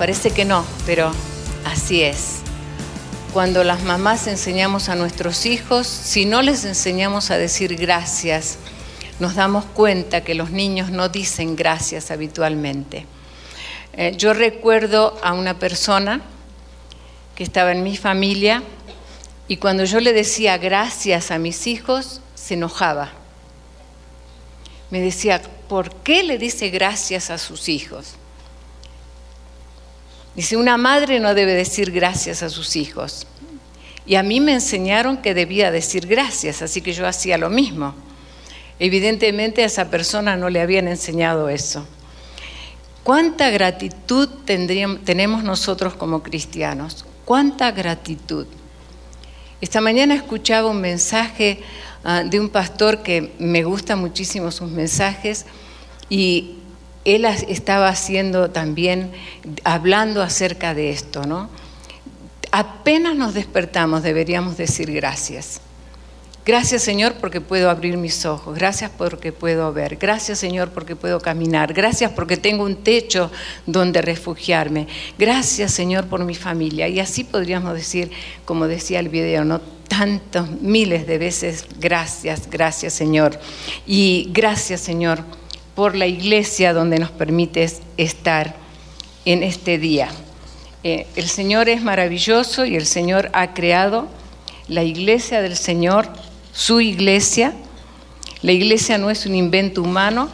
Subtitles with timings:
[0.00, 1.12] Parece que no, pero
[1.66, 2.38] así es.
[3.34, 8.56] Cuando las mamás enseñamos a nuestros hijos, si no les enseñamos a decir gracias,
[9.18, 13.04] nos damos cuenta que los niños no dicen gracias habitualmente.
[13.92, 16.22] Eh, yo recuerdo a una persona
[17.34, 18.62] que estaba en mi familia
[19.48, 23.10] y cuando yo le decía gracias a mis hijos, se enojaba.
[24.88, 28.14] Me decía, ¿por qué le dice gracias a sus hijos?
[30.40, 33.26] Dice, una madre no debe decir gracias a sus hijos.
[34.06, 37.94] Y a mí me enseñaron que debía decir gracias, así que yo hacía lo mismo.
[38.78, 41.86] Evidentemente a esa persona no le habían enseñado eso.
[43.04, 47.04] ¿Cuánta gratitud tenemos nosotros como cristianos?
[47.26, 48.46] ¿Cuánta gratitud?
[49.60, 51.60] Esta mañana escuchaba un mensaje
[52.02, 55.44] ah, de un pastor que me gusta muchísimo sus mensajes
[56.08, 56.59] y
[57.04, 59.10] él estaba haciendo también,
[59.64, 61.48] hablando acerca de esto, ¿no?
[62.52, 65.60] Apenas nos despertamos deberíamos decir gracias.
[66.44, 71.20] Gracias Señor porque puedo abrir mis ojos, gracias porque puedo ver, gracias Señor porque puedo
[71.20, 73.30] caminar, gracias porque tengo un techo
[73.66, 76.88] donde refugiarme, gracias Señor por mi familia.
[76.88, 78.10] Y así podríamos decir,
[78.46, 79.60] como decía el video, ¿no?
[79.86, 83.38] Tantos miles de veces, gracias, gracias Señor.
[83.86, 85.22] Y gracias Señor
[85.74, 88.54] por la iglesia donde nos permites estar
[89.24, 90.10] en este día.
[90.82, 94.08] Eh, el Señor es maravilloso y el Señor ha creado
[94.68, 96.08] la iglesia del Señor,
[96.52, 97.52] su iglesia.
[98.42, 100.30] La iglesia no es un invento humano,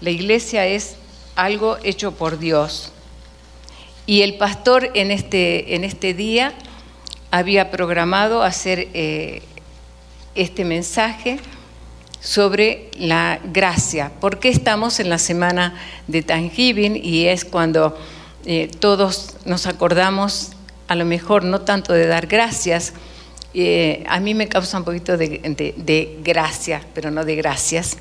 [0.00, 0.96] la iglesia es
[1.36, 2.90] algo hecho por Dios.
[4.06, 6.52] Y el pastor en este, en este día
[7.30, 9.42] había programado hacer eh,
[10.34, 11.38] este mensaje
[12.24, 14.10] sobre la gracia.
[14.18, 17.96] porque estamos en la semana de Thanksgiving y es cuando
[18.46, 20.52] eh, todos nos acordamos,
[20.88, 22.94] a lo mejor no tanto de dar gracias,
[23.52, 27.98] eh, a mí me causa un poquito de, gracia, pero no de gracias,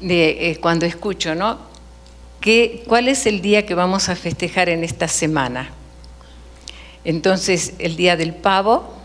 [0.00, 1.58] de, eh, cuando escucho, ¿no?
[2.40, 5.70] ¿Qué, ¿Cuál es el día que vamos a festejar en esta semana?
[7.04, 8.99] Entonces, el día del pavo,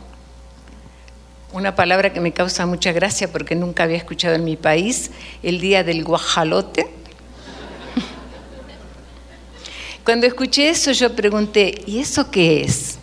[1.56, 5.12] una palabra que me causa mucha gracia porque nunca había escuchado en mi país,
[5.42, 6.86] el día del guajalote.
[10.04, 12.98] Cuando escuché eso yo pregunté, ¿y eso qué es?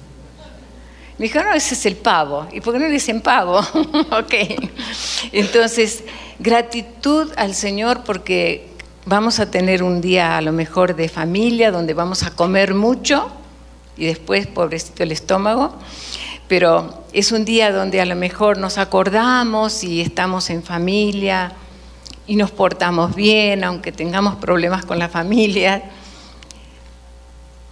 [1.16, 2.46] Me dijo, no, ese es el pavo.
[2.52, 3.58] ¿Y por qué no le dicen pavo?
[3.58, 4.34] ok.
[5.32, 6.04] Entonces,
[6.38, 8.68] gratitud al Señor porque
[9.06, 13.32] vamos a tener un día a lo mejor de familia donde vamos a comer mucho
[13.96, 15.74] y después, pobrecito el estómago
[16.52, 21.50] pero es un día donde a lo mejor nos acordamos y estamos en familia
[22.26, 25.82] y nos portamos bien, aunque tengamos problemas con la familia.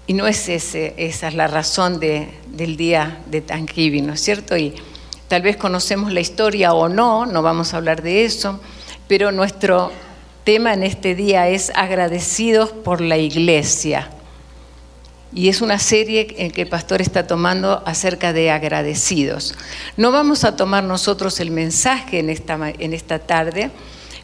[0.07, 4.57] Y no es ese, esa es la razón del día de Thanksgiving, ¿no es cierto?
[4.57, 4.75] Y
[5.29, 8.61] tal vez conocemos la historia o no, no vamos a hablar de eso,
[9.07, 9.93] pero nuestro
[10.45, 14.09] tema en este día es agradecidos por la iglesia
[15.33, 19.55] y es una serie en que el pastor está tomando acerca de agradecidos.
[19.97, 23.71] No vamos a tomar nosotros el mensaje en esta, en esta tarde,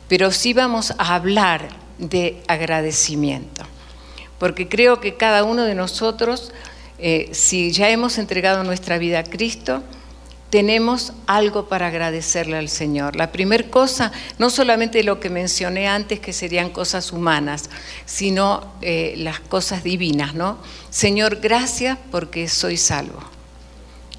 [0.09, 1.69] pero sí vamos a hablar
[1.99, 3.65] de agradecimiento,
[4.39, 6.53] porque creo que cada uno de nosotros,
[6.99, 9.83] eh, si ya hemos entregado nuestra vida a Cristo,
[10.57, 13.15] tenemos algo para agradecerle al Señor.
[13.15, 17.69] La primera cosa, no solamente lo que mencioné antes, que serían cosas humanas,
[18.07, 20.57] sino eh, las cosas divinas, ¿no?
[20.89, 23.21] Señor, gracias porque soy salvo.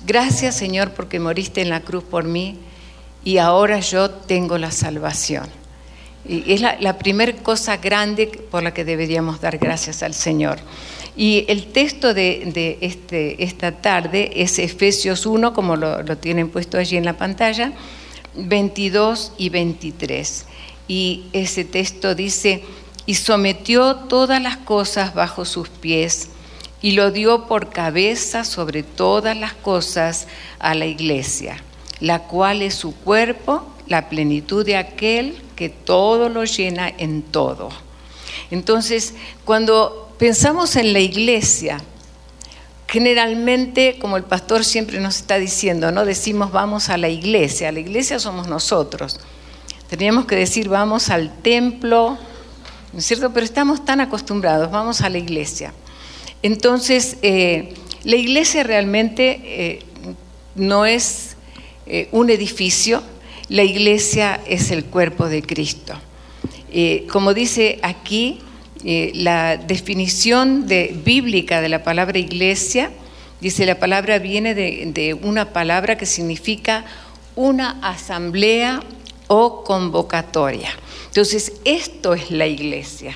[0.05, 2.59] Gracias, Señor, porque moriste en la cruz por mí
[3.23, 5.47] y ahora yo tengo la salvación.
[6.23, 10.59] Y es la, la primera cosa grande por la que deberíamos dar gracias al Señor.
[11.17, 16.77] Y el texto de, este, esta tarde es Efesios 1, como lo, lo tienen puesto
[16.77, 17.73] allí en la pantalla,
[18.35, 20.45] 22 y 23.
[20.87, 22.63] Y ese texto dice,
[23.07, 26.29] y sometió todas las cosas bajo sus pies
[26.81, 30.27] y lo dio por cabeza sobre todas las cosas
[30.59, 31.63] a la iglesia,
[31.99, 37.69] la cual es su cuerpo, la plenitud de aquel que todo lo llena en todo.
[38.51, 39.15] Entonces,
[39.45, 41.79] cuando pensamos en la iglesia,
[42.87, 47.79] generalmente, como el pastor siempre nos está diciendo, no decimos vamos a la iglesia, la
[47.79, 49.19] iglesia somos nosotros.
[49.89, 52.17] Teníamos que decir vamos al templo,
[52.93, 53.31] ¿no es cierto?
[53.33, 55.73] Pero estamos tan acostumbrados, vamos a la iglesia.
[56.43, 57.73] Entonces, eh,
[58.03, 59.79] la iglesia realmente eh,
[60.55, 61.35] no es
[61.85, 63.03] eh, un edificio,
[63.49, 65.93] la iglesia es el cuerpo de Cristo.
[67.09, 68.39] como dice aquí,
[68.83, 72.91] la definición de, bíblica de la palabra iglesia,
[73.41, 76.85] dice la palabra viene de una palabra que significa
[77.35, 78.81] una asamblea
[79.27, 80.69] o convocatoria.
[81.07, 83.15] Entonces, esto es la iglesia.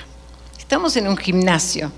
[0.58, 1.92] Estamos en un gimnasio,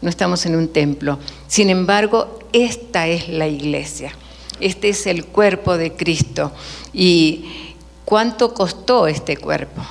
[0.00, 1.18] no estamos en un templo.
[1.46, 4.12] Sin embargo, esta es la iglesia.
[4.60, 6.52] Este es el cuerpo de Cristo.
[6.92, 7.74] ¿Y
[8.04, 9.82] cuánto costó este cuerpo?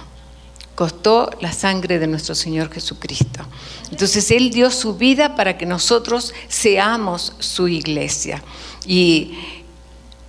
[0.78, 3.44] Costó la sangre de nuestro Señor Jesucristo.
[3.90, 8.44] Entonces Él dio su vida para que nosotros seamos su iglesia.
[8.86, 9.40] Y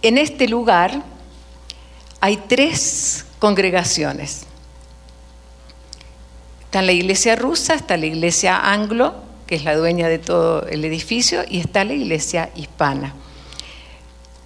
[0.01, 1.03] en este lugar
[2.23, 4.47] hay tres congregaciones.
[6.65, 9.17] Está la iglesia rusa, está la iglesia anglo,
[9.47, 13.15] que es la dueña de todo el edificio, y está la iglesia hispana.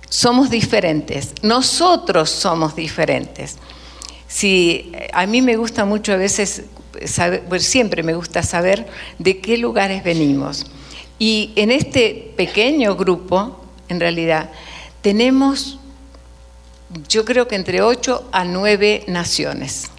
[0.09, 3.59] Somos diferentes, nosotros somos diferentes.
[4.33, 6.63] Si a mí me gusta mucho a veces
[7.05, 8.87] saber, siempre me gusta saber
[9.19, 10.65] de qué lugares venimos.
[11.19, 14.51] Y en este pequeño grupo, en realidad,
[15.03, 15.79] tenemos
[17.09, 19.91] yo creo que entre ocho a nueve naciones.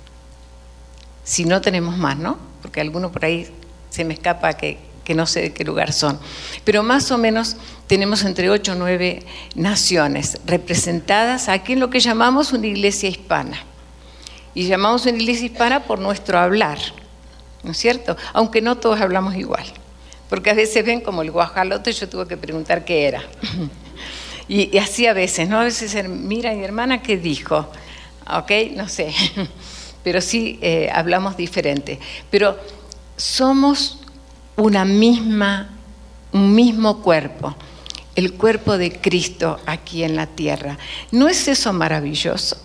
[1.23, 2.37] Si no tenemos más, ¿no?
[2.61, 3.47] Porque algunos por ahí
[3.89, 4.79] se me escapa que,
[5.15, 6.19] no sé de qué lugar son.
[6.63, 7.55] Pero más o menos
[7.87, 9.23] tenemos entre ocho o nueve
[9.55, 13.63] naciones representadas aquí en lo que llamamos una iglesia hispana.
[14.55, 16.77] Y llamamos una iglesia hispana por nuestro hablar,
[17.63, 18.15] ¿no es cierto?
[18.33, 19.65] Aunque no todos hablamos igual.
[20.29, 23.23] Porque a veces ven como el guajalote, yo tuve que preguntar qué era.
[24.47, 25.61] Y, así a veces, ¿no?
[25.61, 27.65] A veces, mira, mi hermana, ¿qué dijo?
[28.29, 28.51] ¿Ok?
[28.75, 29.13] No sé.
[30.03, 31.97] Pero sí eh, hablamos diferente.
[32.29, 32.57] Pero
[33.15, 33.99] somos
[34.57, 35.69] una misma,
[36.33, 37.55] un mismo cuerpo,
[38.15, 40.77] el cuerpo de Cristo aquí en la tierra.
[41.11, 42.57] ¿No es eso maravilloso?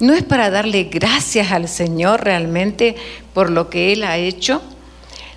[0.00, 2.96] ¿No es para darle gracias al Señor realmente
[3.34, 4.62] por lo que Él ha hecho?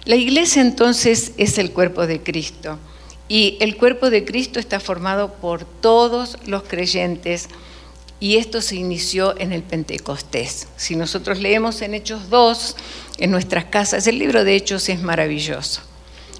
[0.06, 2.80] La iglesia entonces es el cuerpo de Cristo.
[3.27, 7.50] Y el cuerpo de Cristo está formado por todos los creyentes
[8.21, 10.69] y esto se inició en el Pentecostés.
[10.77, 12.77] Si nosotros leemos en Hechos 2,
[13.18, 15.81] en nuestras casas, el libro de Hechos es maravilloso,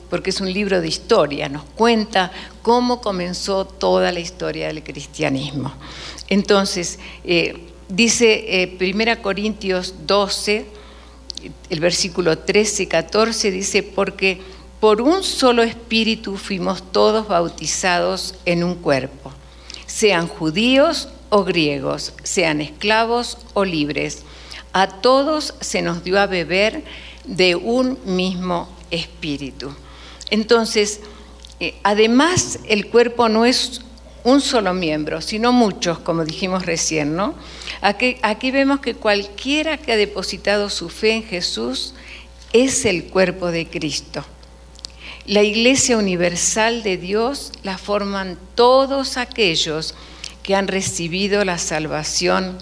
[0.10, 2.32] porque es un libro de historia, nos cuenta
[2.62, 5.74] cómo comenzó toda la historia del cristianismo.
[6.30, 10.66] Entonces, eh, dice 1 eh, Corintios 12,
[11.70, 14.42] el versículo 13 y 14, dice, porque
[14.80, 19.32] por un solo espíritu fuimos todos bautizados en un cuerpo,
[19.86, 24.24] sean judíos o griegos, sean esclavos o libres.
[24.72, 26.84] A todos se nos dio a beber
[27.26, 29.74] de un mismo espíritu.
[30.30, 31.00] Entonces,
[31.60, 33.82] eh, además el cuerpo no es
[34.24, 37.36] un solo miembro, sino muchos, como dijimos recién, ¿no?
[37.82, 41.94] Aquí, vemos que cualquiera que ha depositado su fe en Jesús
[42.54, 44.24] es el cuerpo de Cristo.
[45.26, 49.96] La Iglesia Universal de Dios la forman todos aquellos
[50.44, 52.58] que han recibido la salvación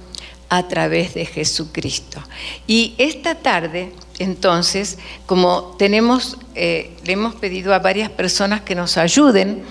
[0.49, 2.21] a través de Jesucristo.
[2.67, 8.97] Y esta tarde, entonces, como tenemos, eh, le hemos pedido a varias personas que nos
[8.97, 9.63] ayuden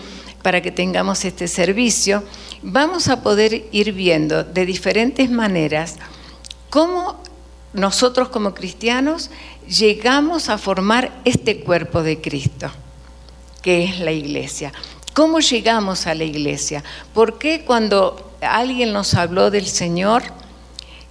[0.42, 2.25] para que tengamos este servicio,
[2.62, 5.97] vamos a poder ir viendo de diferentes maneras
[6.70, 7.20] cómo
[7.73, 9.30] nosotros como cristianos
[9.68, 12.70] llegamos a formar este cuerpo de Cristo,
[13.62, 14.73] que es la iglesia.
[15.12, 16.82] ¿Cómo llegamos a la iglesia?
[17.12, 20.23] ¿Por qué cuando alguien nos habló del Señor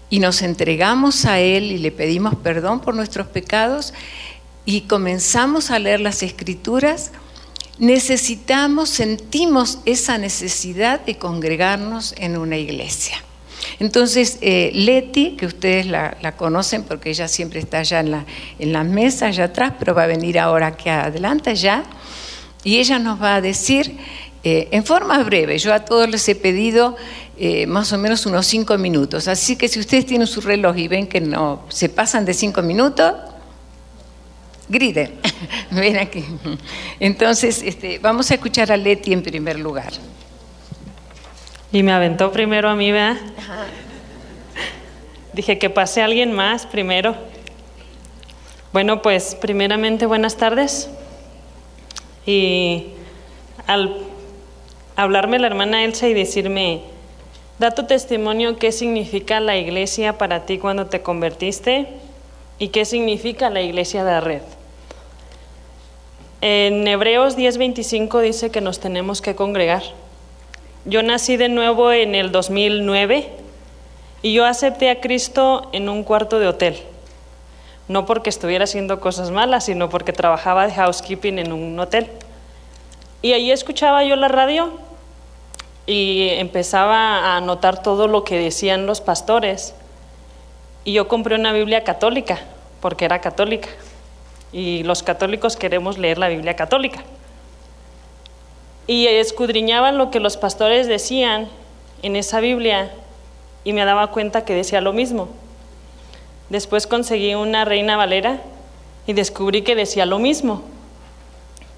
[0.09, 3.93] y nos entregamos a Él y le pedimos perdón por nuestros pecados
[4.65, 7.11] y comenzamos a leer las escrituras,
[7.79, 13.23] necesitamos, sentimos esa necesidad de congregarnos en una iglesia?
[13.79, 18.25] Entonces, eh, Leti, que ustedes la, conocen porque ella siempre está allá en la,
[18.59, 21.83] en la mesa, allá atrás, pero va a venir ahora aquí adelante ya,
[22.63, 23.97] y ella nos va a decir
[24.43, 26.95] eh, en forma breve, yo a todos les he pedido
[27.37, 30.87] eh, más o menos unos cinco minutos, así que si ustedes tienen su reloj y
[30.87, 33.13] ven que no se pasan de cinco minutos,
[34.69, 35.19] griten,
[35.71, 36.23] ven aquí.
[36.99, 39.91] Entonces, este, vamos a escuchar a Leti en primer lugar.
[41.71, 43.17] Y me aventó primero a mí, ¿verdad?
[45.33, 47.15] Dije que pase alguien más primero.
[48.71, 50.89] Bueno, pues primeramente buenas tardes.
[52.25, 52.87] Y
[53.67, 53.97] al
[54.95, 56.81] hablarme la hermana Elsa y decirme,
[57.57, 61.87] da tu testimonio qué significa la iglesia para ti cuando te convertiste
[62.57, 64.41] y qué significa la iglesia de la red.
[66.41, 69.83] En Hebreos 10:25 dice que nos tenemos que congregar.
[70.85, 73.29] Yo nací de nuevo en el 2009
[74.21, 76.81] y yo acepté a Cristo en un cuarto de hotel.
[77.89, 82.07] No porque estuviera haciendo cosas malas, sino porque trabajaba de housekeeping en un hotel.
[83.21, 84.71] Y ahí escuchaba yo la radio
[85.85, 89.75] y empezaba a notar todo lo que decían los pastores.
[90.85, 92.39] Y yo compré una Biblia católica,
[92.79, 93.67] porque era católica.
[94.51, 97.03] Y los católicos queremos leer la Biblia católica.
[98.87, 101.47] Y escudriñaba lo que los pastores decían
[102.01, 102.91] en esa Biblia
[103.63, 105.29] y me daba cuenta que decía lo mismo.
[106.49, 108.39] Después conseguí una reina valera
[109.05, 110.63] y descubrí que decía lo mismo.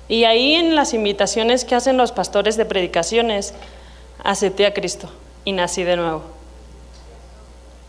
[0.08, 3.54] Y ahí en las invitaciones que hacen los pastores de predicaciones,
[4.24, 5.10] acepté a Cristo
[5.46, 6.24] y nací de nuevo.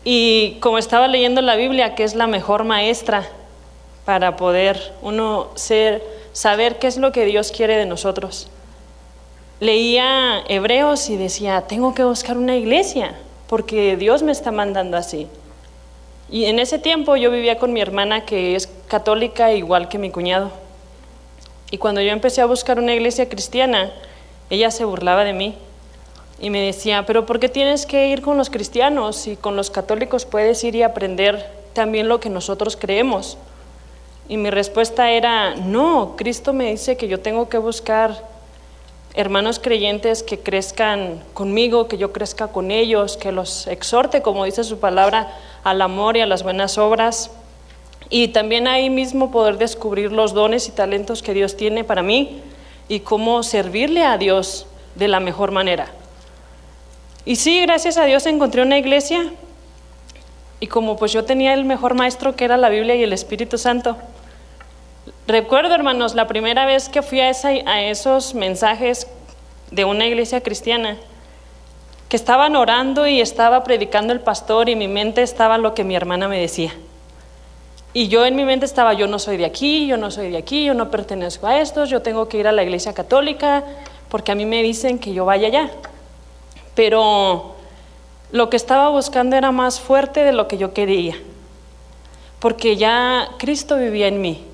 [0.03, 3.29] Y como estaba leyendo la Biblia, que es la mejor maestra
[4.05, 8.47] para poder uno ser, saber qué es lo que Dios quiere de nosotros.
[9.59, 13.15] Leía Hebreos y decía, tengo que buscar una iglesia,
[13.47, 15.27] porque Dios me está mandando así.
[16.29, 20.09] Y en ese tiempo yo vivía con mi hermana que es católica igual que mi
[20.09, 20.51] cuñado.
[21.71, 23.91] Y cuando yo empecé a buscar una iglesia cristiana,
[24.49, 25.55] ella se burlaba de mí
[26.39, 29.69] y me decía, pero ¿por qué tienes que ir con los cristianos y con los
[29.69, 33.37] católicos puedes ir y aprender también lo que nosotros creemos?
[34.29, 38.31] Y mi respuesta era, no, Cristo me dice que yo tengo que buscar
[39.13, 44.63] hermanos creyentes que crezcan conmigo, que yo crezca con ellos, que los exhorte, como dice
[44.63, 47.31] su palabra, al amor y a las buenas obras.
[48.09, 52.41] Y también ahí mismo poder descubrir los dones y talentos que Dios tiene para mí
[52.87, 55.87] y cómo servirle a Dios de la mejor manera.
[57.25, 59.31] Y sí, gracias a Dios encontré una iglesia
[60.59, 63.57] y como pues yo tenía el mejor maestro que era la Biblia y el Espíritu
[63.57, 63.97] Santo,
[65.25, 69.07] Recuerdo, hermanos, la primera vez que fui a, esos mensajes
[69.71, 70.97] de una iglesia cristiana,
[72.09, 75.95] que estaban orando y estaba predicando el pastor y mi mente estaba lo que mi
[75.95, 76.73] hermana me decía.
[77.93, 80.37] Y yo en mi mente estaba, yo no soy de aquí, yo no soy de
[80.37, 83.63] aquí, yo no pertenezco a estos, yo tengo que ir a la iglesia católica
[84.09, 85.69] porque a mí me dicen que yo vaya allá.
[86.75, 87.55] Pero
[88.31, 91.15] lo que estaba buscando era más fuerte de lo que yo quería,
[92.39, 94.52] porque ya Cristo vivía en mí.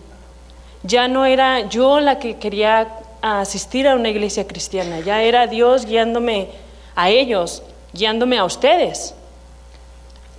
[0.84, 2.88] Ya no era yo la que quería
[3.22, 6.50] asistir a una iglesia cristiana, ya era Dios guiándome
[6.96, 9.14] a ellos, guiándome a ustedes.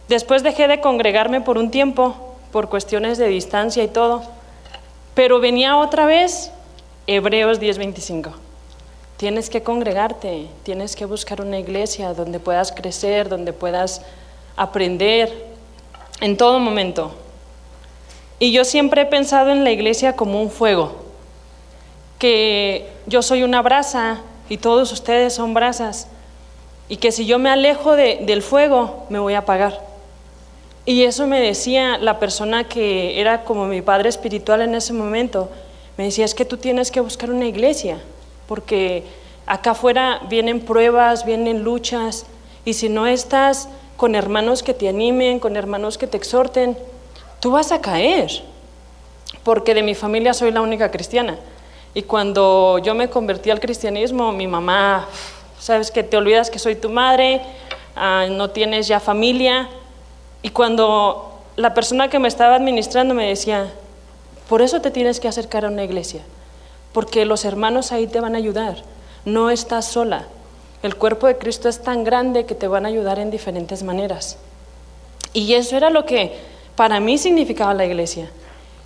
[0.08, 4.22] Después dejé de congregarme por un tiempo, por cuestiones de distancia y todo,
[5.14, 6.50] pero venía otra vez
[7.06, 8.32] Hebreos 10:25.
[9.18, 14.00] Tienes que congregarte, tienes que buscar una iglesia donde puedas crecer, donde puedas
[14.56, 15.50] aprender
[16.20, 17.14] en todo momento.
[18.42, 20.96] Y yo siempre he pensado en la iglesia como un fuego,
[22.18, 26.08] que yo soy una brasa y todos ustedes son brasas,
[26.88, 29.84] y que si yo me alejo del fuego me voy a apagar.
[30.86, 35.50] Y eso me decía la persona que era como mi padre espiritual en ese momento,
[35.98, 38.00] me decía, es que tú tienes que buscar una iglesia,
[38.48, 39.04] porque
[39.44, 42.24] acá afuera vienen pruebas, vienen luchas,
[42.64, 43.68] y si no estás
[43.98, 46.74] con hermanos que te animen, con hermanos que te exhorten,
[47.40, 48.30] tú vas a caer,
[49.42, 51.36] porque de mi familia soy la única cristiana.
[51.94, 55.08] Y cuando yo me convertí al cristianismo, mi mamá,
[55.58, 57.40] sabes que te olvidas que soy tu madre,
[57.96, 59.68] ah, no tienes ya familia.
[60.42, 63.72] Y cuando la persona que me estaba administrando me decía,
[64.48, 66.22] por eso te tienes que acercar a una iglesia,
[66.92, 68.82] porque los hermanos ahí te van a ayudar,
[69.24, 70.26] no estás sola.
[70.82, 74.38] El cuerpo de Cristo es tan grande que te van a ayudar en diferentes maneras.
[75.32, 76.38] Y eso era lo que
[76.80, 78.30] para mí significaba la iglesia.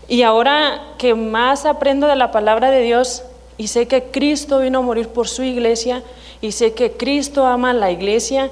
[0.09, 3.23] Y ahora que más aprendo de la palabra de Dios
[3.57, 6.03] y sé que Cristo vino a morir por su iglesia
[6.41, 8.51] y sé que Cristo ama a la iglesia,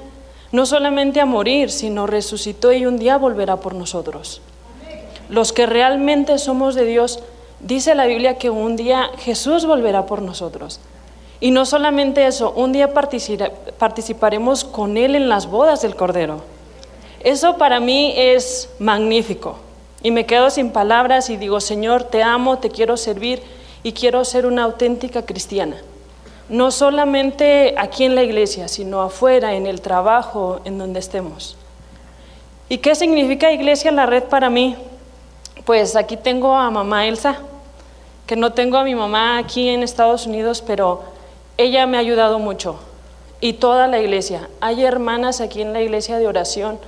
[0.53, 4.41] no solamente a morir, sino resucitó y un día volverá por nosotros.
[5.27, 7.19] Los que realmente somos de Dios,
[7.59, 10.79] dice la Biblia que un día Jesús volverá por nosotros.
[11.41, 16.52] Y no solamente eso, un día participaremos con Él en las bodas del Cordero.
[17.23, 19.57] Eso para mí es magnífico.
[20.01, 23.41] Y me quedo sin palabras y digo, Señor, te amo, te quiero servir
[23.81, 25.77] y quiero ser una auténtica cristiana.
[26.49, 31.55] No solamente aquí en la iglesia, sino afuera, en el trabajo, en donde estemos.
[32.67, 34.75] ¿Y qué significa iglesia la red para mí?
[35.65, 37.37] pues aquí tengo a mamá Elsa,
[38.27, 41.03] que no tengo a mi mamá aquí en Estados Unidos, pero
[41.57, 42.79] ella me ha ayudado mucho.
[43.39, 44.49] Y toda la iglesia.
[44.61, 46.79] Hay hermanas aquí en la iglesia de oración,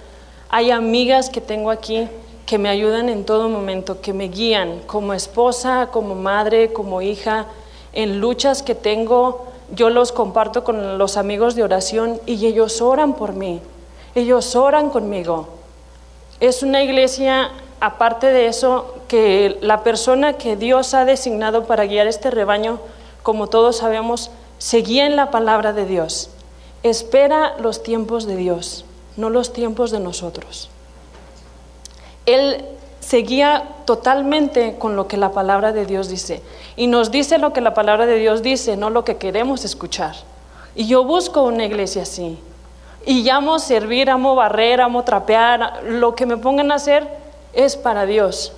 [0.55, 2.07] hay amigas que tengo aquí
[2.45, 7.47] que me ayudan en todo momento, que me guían como esposa, como madre, como hija,
[7.91, 13.15] en luchas que tengo, yo los comparto con los amigos de oración y ellos oran
[13.15, 13.59] por mí,
[14.15, 15.50] ellos oran conmigo.
[16.39, 17.50] Es una iglesia,
[17.81, 22.79] aparte de eso, que la persona que Dios ha designado para guiar este rebaño,
[23.24, 26.29] como todos sabemos, seguía en la palabra de Dios.
[26.81, 28.85] Espera los tiempos de Dios,
[29.17, 30.69] no los tiempos de nosotros.
[32.25, 32.65] Él
[33.00, 36.41] seguía totalmente con lo que la palabra de Dios dice.
[36.75, 40.15] Y nos dice lo que la palabra de Dios dice, no lo que queremos escuchar.
[40.74, 42.39] Y yo busco una iglesia así.
[43.05, 45.84] Y llamo servir, amo barrer, amo trapear.
[45.84, 47.07] Lo que me pongan a hacer
[47.53, 48.53] es para Dios.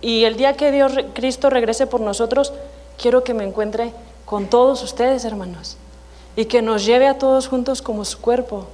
[0.00, 2.52] Y el día que Dios, Cristo regrese por nosotros,
[3.00, 3.92] quiero que me encuentre
[4.24, 5.76] con todos ustedes, hermanos.
[6.34, 8.66] Y que nos lleve a todos juntos como su cuerpo.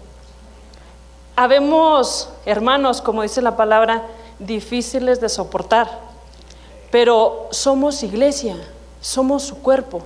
[1.37, 4.05] Habemos hermanos, como dice la palabra,
[4.39, 5.89] difíciles de soportar,
[6.91, 8.57] pero somos iglesia,
[9.01, 10.03] somos su cuerpo.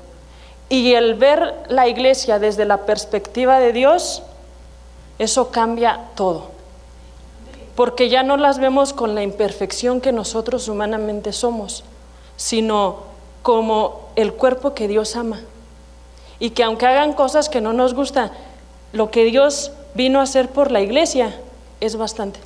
[0.71, 4.23] Y el ver la iglesia desde la perspectiva de Dios,
[5.19, 6.49] eso cambia todo.
[7.75, 11.85] Porque ya no las vemos con la imperfección que nosotros humanamente somos,
[12.37, 13.03] sino
[13.43, 15.41] como el cuerpo que Dios ama.
[16.39, 18.31] Y que aunque hagan cosas que no nos gustan,
[18.93, 21.35] lo que Dios vino a hacer por la iglesia
[21.81, 22.41] es bastante.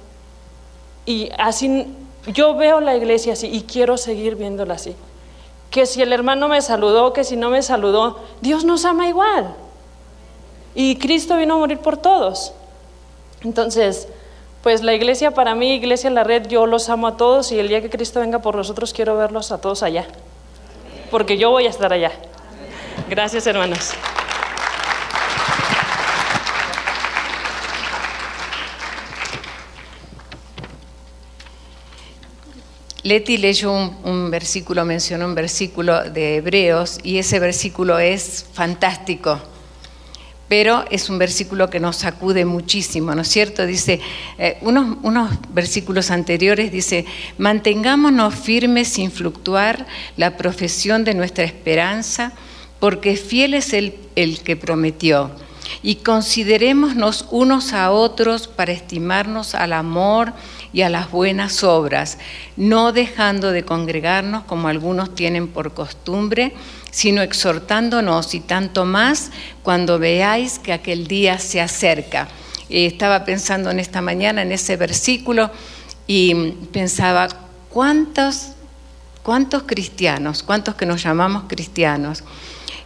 [1.06, 1.86] Y así
[2.26, 4.94] yo veo la iglesia así y quiero seguir viéndola así.
[5.70, 9.54] Que si el hermano me saludó, que si no me saludó, Dios nos ama igual.
[10.74, 12.52] Y Cristo vino a morir por todos.
[13.42, 14.08] Entonces,
[14.62, 17.68] pues la iglesia para mí, iglesia la red, yo los amo a todos y el
[17.68, 20.06] día que Cristo venga por nosotros quiero verlos a todos allá.
[21.10, 22.12] Porque yo voy a estar allá.
[23.08, 23.92] Gracias, hermanos.
[33.04, 39.40] Leti leyó un, versículo, mencionó un versículo de Hebreos y ese versículo es fantástico,
[40.48, 43.66] pero es un versículo que nos sacude muchísimo, ¿no es cierto?
[43.66, 44.00] Dice,
[44.38, 47.04] eh, unos, versículos anteriores dice,
[47.38, 49.84] mantengámonos firmes sin fluctuar
[50.16, 52.32] la profesión de nuestra esperanza,
[52.78, 55.32] porque fiel es el, el que prometió
[55.82, 60.32] y considerémonos unos a otros para estimarnos al amor
[60.72, 62.18] y a las buenas obras,
[62.56, 66.54] no dejando de congregarnos como algunos tienen por costumbre,
[66.90, 69.30] sino exhortándonos y tanto más
[69.62, 72.28] cuando veáis que aquel día se acerca.
[72.68, 75.50] estaba pensando en esta mañana en ese versículo
[76.06, 76.34] y
[76.72, 77.28] pensaba,
[77.68, 78.52] ¿cuántos,
[79.22, 82.24] cuántos cristianos, cuántos que nos llamamos cristianos,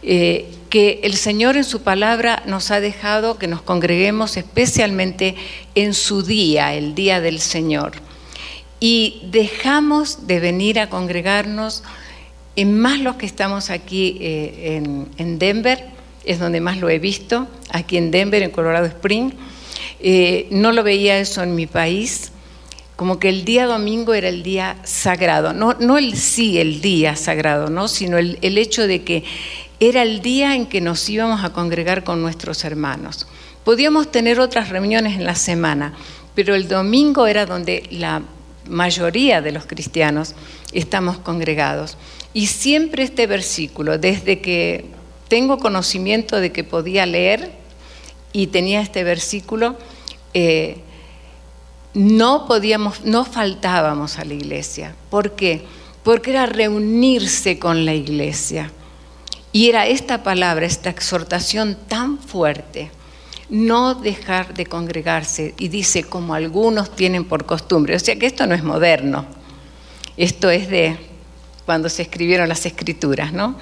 [0.03, 5.35] eh, que el Señor en su palabra nos ha dejado que nos congreguemos especialmente
[5.75, 7.93] en su día, el día del Señor.
[8.79, 11.83] Y dejamos de venir a congregarnos
[12.55, 14.81] en más los que estamos aquí eh,
[15.17, 15.85] en, Denver,
[16.25, 19.31] es donde más lo he visto, aquí en Denver, en Colorado Spring.
[19.99, 22.31] Eh, no lo veía eso en mi país,
[22.95, 27.15] como que el día domingo era el día sagrado, no, no el sí, el día
[27.15, 27.87] sagrado, ¿no?
[27.87, 29.23] sino el, el hecho de que
[29.79, 33.27] era el día en que nos íbamos a congregar con nuestros hermanos.
[33.63, 35.93] Podíamos tener otras reuniones en la semana,
[36.33, 38.21] pero el domingo era donde la
[38.67, 40.35] mayoría de los cristianos
[40.71, 41.97] estamos congregados.
[42.33, 44.85] Y siempre este versículo, desde que
[45.27, 47.51] tengo conocimiento de que podía leer
[48.33, 49.75] y tenía este versículo,
[50.33, 50.77] eh,
[51.93, 54.95] no podíamos, no faltábamos a la iglesia.
[55.09, 55.63] ¿Por qué?
[56.03, 58.71] Porque era reunirse con la iglesia.
[59.57, 62.91] Y era esta palabra, esta exhortación tan fuerte,
[63.49, 65.55] no dejar de congregarse.
[65.57, 67.95] Y dice, como algunos tienen por costumbre.
[67.95, 69.25] O sea que esto no es moderno,
[70.15, 70.97] esto es de
[71.65, 73.55] cuando se escribieron las escrituras, ¿no?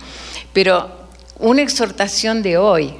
[0.52, 0.92] Pero
[1.40, 2.94] una exhortación de hoy,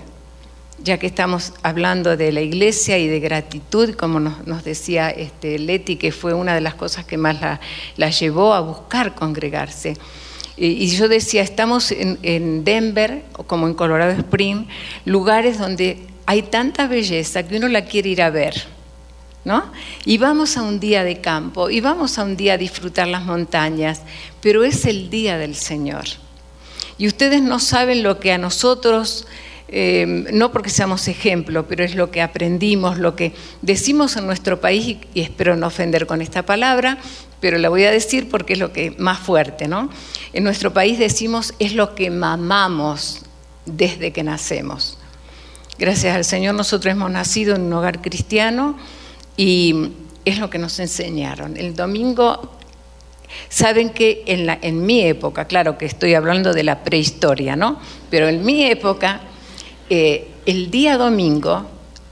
[0.82, 5.98] ya que estamos hablando de la iglesia y de gratitud, como nos, decía este, Leti,
[5.98, 7.60] que fue una de las cosas que más la,
[7.98, 9.98] la llevó a buscar congregarse.
[10.58, 14.68] Y yo decía, estamos en, Denver, como en Colorado Spring,
[15.04, 18.66] lugares donde hay tanta belleza que uno la quiere ir a ver,
[19.44, 19.72] ¿no?
[20.06, 23.24] Y vamos a un día de campo, y vamos a un día a disfrutar las
[23.24, 24.02] montañas,
[24.42, 26.06] pero es el día del Señor.
[26.98, 29.28] Y ustedes no saben lo que a nosotros
[29.78, 34.62] eh, no porque seamos ejemplo, pero es lo que aprendimos, lo que decimos en nuestro
[34.62, 36.98] país, y, espero no ofender con esta palabra,
[37.42, 39.90] pero la voy a decir porque es lo que más fuerte, ¿no?
[40.32, 43.24] En nuestro país decimos es lo que mamamos
[43.66, 44.98] desde que nacemos.
[45.78, 48.78] Gracias al Señor nosotros hemos nacido en un hogar cristiano
[49.36, 49.90] y
[50.24, 51.58] es lo que nos enseñaron.
[51.58, 52.50] El domingo,
[53.50, 57.78] saben que en, en mi época, claro que estoy hablando de la prehistoria, ¿no?
[58.10, 59.20] Pero en mi época,
[59.90, 61.66] eh, el día domingo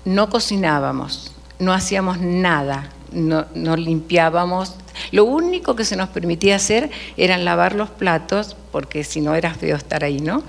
[0.06, 4.76] no cocinábamos, no hacíamos nada, no, limpiábamos.
[5.12, 9.54] Lo único que se nos permitía hacer era lavar los platos, porque si no era
[9.54, 10.44] feo estar ahí, ¿no?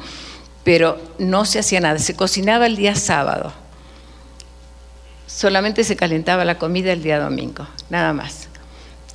[0.65, 3.53] Pero no se hacía nada, se cocinaba el día sábado
[5.35, 8.49] solamente se calentaba la comida el día domingo, nada más.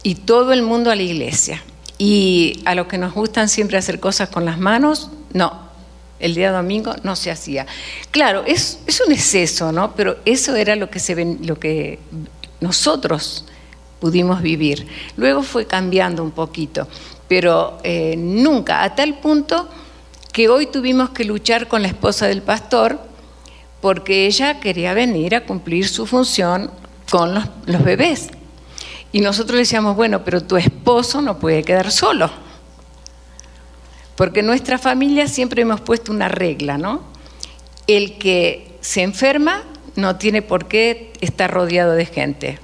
[0.04, 1.64] Y todo el mundo a la iglesia.
[1.98, 5.69] Y a los que nos gustan siempre hacer cosas con las manos, no,
[6.20, 7.66] el día domingo no se hacía.
[8.12, 9.96] Claro, es, un exceso, ¿no?
[9.96, 12.00] Pero eso era lo que, se lo que
[12.60, 13.46] nosotros
[14.00, 14.88] pudimos vivir.
[15.18, 16.88] Luego fue cambiando un poquito,
[17.28, 19.70] pero eh, nunca, a tal punto
[20.32, 23.00] que hoy tuvimos que luchar con la esposa del pastor
[23.82, 26.72] porque ella quería venir a cumplir su función
[27.10, 28.30] con los, bebés.
[29.12, 32.30] Y nosotros le decíamos, bueno, pero tu esposo no puede quedar solo.
[34.20, 37.04] Porque en nuestra familia siempre hemos puesto una regla, ¿no?
[37.88, 39.64] El que se enferma
[39.96, 42.60] no tiene por qué estar rodeado de gente,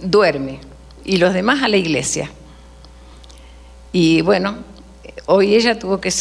[0.00, 0.58] duerme.
[1.04, 2.28] Y los demás a la iglesia.
[3.92, 4.56] Y bueno,
[5.26, 6.12] hoy ella tuvo que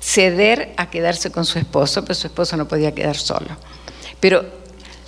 [0.00, 3.58] ceder a quedarse con su esposo, pero su esposo no podía quedar solo.
[4.20, 4.42] Pero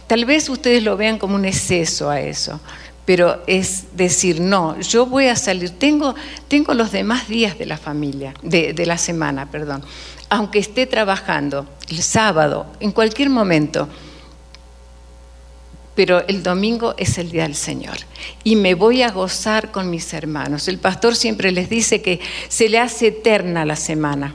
[0.06, 2.60] tal vez ustedes lo vean como un exceso a eso,
[3.06, 6.14] pero es decir, no, yo voy a salir, tengo,
[6.48, 9.82] tengo los demás días de la familia, de, de la semana, perdón,
[10.28, 13.88] aunque esté trabajando el sábado, en cualquier momento,
[15.94, 17.96] pero el domingo es el día del Señor
[18.44, 20.68] y me voy a gozar con mis hermanos.
[20.68, 24.34] El pastor siempre les dice que se le hace eterna la semana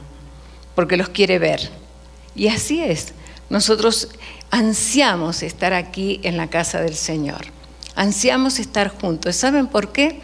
[0.74, 1.70] porque los quiere ver.
[2.34, 3.14] Y así es.
[3.48, 4.08] Nosotros
[4.50, 7.46] ansiamos estar aquí en la casa del Señor,
[7.94, 9.36] ansiamos estar juntos.
[9.36, 10.20] ¿Saben por qué?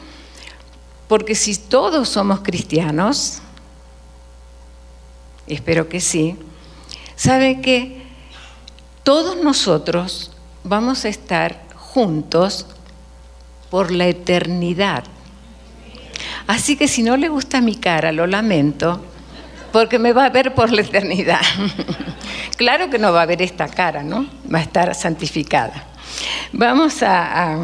[1.09, 3.41] Porque si todos somos cristianos,
[5.47, 6.37] espero que sí,
[7.17, 8.03] ¿saben que
[9.03, 10.33] todos nosotros
[10.65, 12.67] vamos a estar juntos
[13.71, 15.05] por la eternidad?
[16.47, 19.03] Así que si no le gusta mi cara, lo lamento,
[19.73, 21.41] porque me va a ver por la eternidad.
[22.57, 24.27] claro que no va a ver esta cara, ¿no?
[24.53, 25.87] Va a estar santificada.
[26.53, 27.55] Vamos a,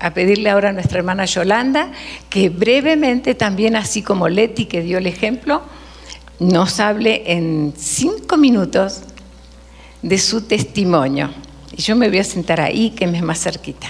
[0.00, 1.92] a, pedirle ahora a nuestra hermana Yolanda
[2.30, 5.62] que brevemente, también así como Leti que dio el ejemplo,
[6.38, 9.02] nos hable en cinco minutos
[10.02, 11.30] de su testimonio.
[11.76, 13.88] Y yo me voy a sentar ahí, que me es más cerquita.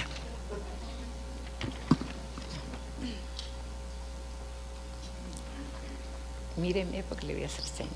[6.57, 7.93] Míreme porque le voy a hacer señas.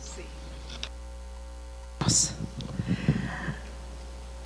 [0.00, 0.22] Sí.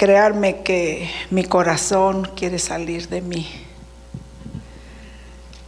[0.03, 3.49] Crearme que mi corazón quiere salir de mí.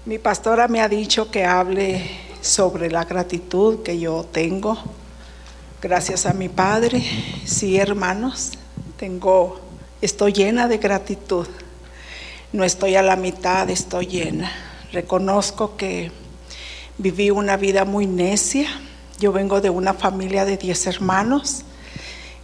[0.07, 4.77] Mi pastora me ha dicho que hable sobre la gratitud que yo tengo.
[5.81, 7.01] Gracias a mi padre,
[7.45, 8.51] sí, hermanos,
[8.97, 9.61] tengo
[10.01, 11.47] estoy llena de gratitud.
[12.53, 14.51] No estoy a la mitad, estoy llena.
[14.91, 16.11] Reconozco que
[16.99, 18.67] Viví una vida muy necia.
[19.21, 21.65] Yo vengo de una familia de 10 hermanos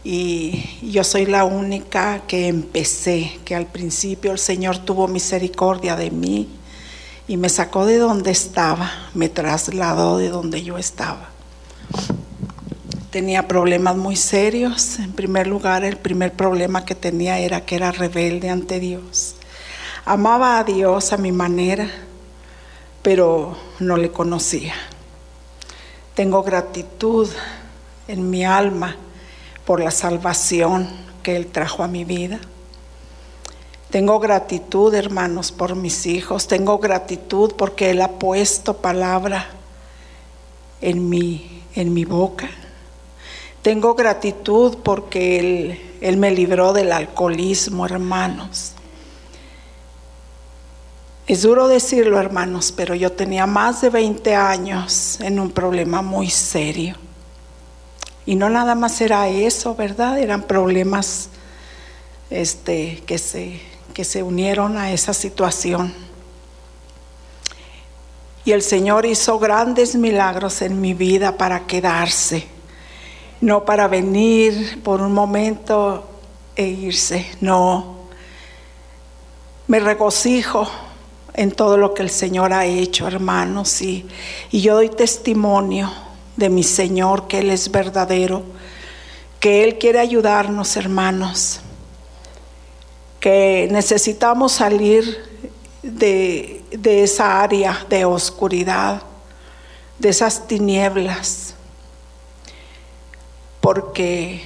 [0.02, 6.10] y yo soy la única que empecé, que al principio el Señor tuvo misericordia de
[6.10, 6.48] mí
[7.28, 11.28] y me sacó de donde estaba, me trasladó de donde yo estaba.
[13.10, 15.00] Tenía problemas muy serios.
[15.00, 19.34] En primer lugar, el primer problema que tenía era que era rebelde ante Dios.
[20.04, 21.90] Amaba a Dios a mi manera
[23.02, 24.74] pero no le conocía.
[26.14, 27.28] Tengo gratitud
[28.08, 28.96] en mi alma
[29.70, 30.88] por la salvación
[31.22, 32.40] que Él trajo a mi vida.
[33.88, 36.48] Tengo gratitud, hermanos, por mis hijos.
[36.48, 39.46] Tengo gratitud porque Él ha puesto palabra
[40.80, 42.50] en mi, en mi boca.
[43.62, 48.72] Tengo gratitud porque Él, Él me libró del alcoholismo, hermanos.
[51.28, 56.28] Es duro decirlo, hermanos, pero yo tenía más de 20 años en un problema muy
[56.28, 56.96] serio.
[58.26, 60.18] Y no nada más era eso, ¿verdad?
[60.18, 61.30] Eran problemas
[62.28, 63.60] este, que, se,
[63.94, 65.92] que se unieron a esa situación.
[68.44, 72.46] Y el Señor hizo grandes milagros en mi vida para quedarse.
[73.40, 76.06] no para venir por un momento
[76.56, 78.00] e irse, no.
[79.66, 80.68] Me regocijo
[81.32, 84.06] en todo lo que el Señor ha hecho, hermanos, y,
[84.50, 85.90] y yo doy testimonio
[86.36, 88.42] de mi Señor, que Él es verdadero,
[89.38, 91.60] que Él quiere ayudarnos, hermanos,
[93.18, 95.18] que necesitamos salir
[95.82, 99.02] de, de esa área de oscuridad,
[99.98, 101.54] de esas tinieblas,
[103.60, 104.42] porque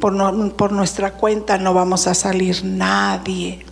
[0.00, 3.64] por, no, por, nuestra cuenta no vamos a salir nadie.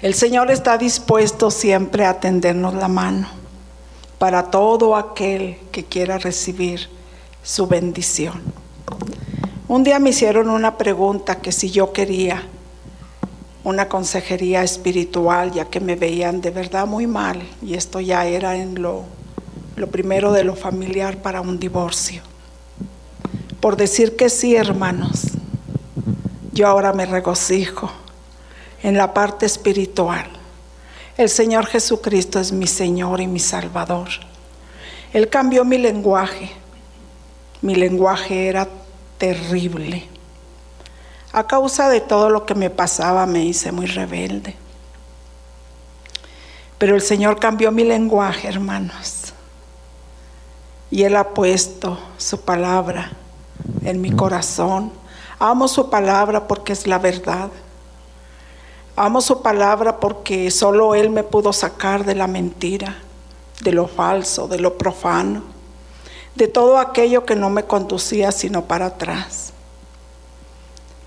[0.00, 3.39] El Señor está dispuesto siempre a tendernos la mano
[4.20, 6.90] para todo aquel que quiera recibir
[7.42, 8.42] su bendición.
[9.66, 12.42] Un día me hicieron una pregunta que si yo quería
[13.64, 18.56] una consejería espiritual, ya que me veían de verdad muy mal, y esto ya era
[18.56, 19.04] en lo,
[19.76, 22.20] lo primero de lo familiar para un divorcio.
[23.58, 25.28] Por decir que sí, hermanos,
[26.52, 27.90] yo ahora me regocijo
[28.82, 30.39] en la parte espiritual.
[31.20, 34.08] El Señor Jesucristo es mi Señor y mi Salvador.
[35.12, 36.50] Él cambió mi lenguaje.
[37.60, 38.66] Mi lenguaje era
[39.18, 40.08] terrible.
[41.30, 44.56] A causa de todo lo que me pasaba me hice muy rebelde.
[46.78, 49.34] Pero el Señor cambió mi lenguaje, hermanos.
[50.90, 53.12] Y Él ha puesto su palabra
[53.84, 54.90] en mi corazón.
[55.38, 57.50] Amo su palabra porque es la verdad.
[59.02, 62.98] Amo su palabra porque solo Él me pudo sacar de la mentira,
[63.62, 65.42] de lo falso, de lo profano,
[66.34, 69.54] de todo aquello que no me conducía sino para atrás.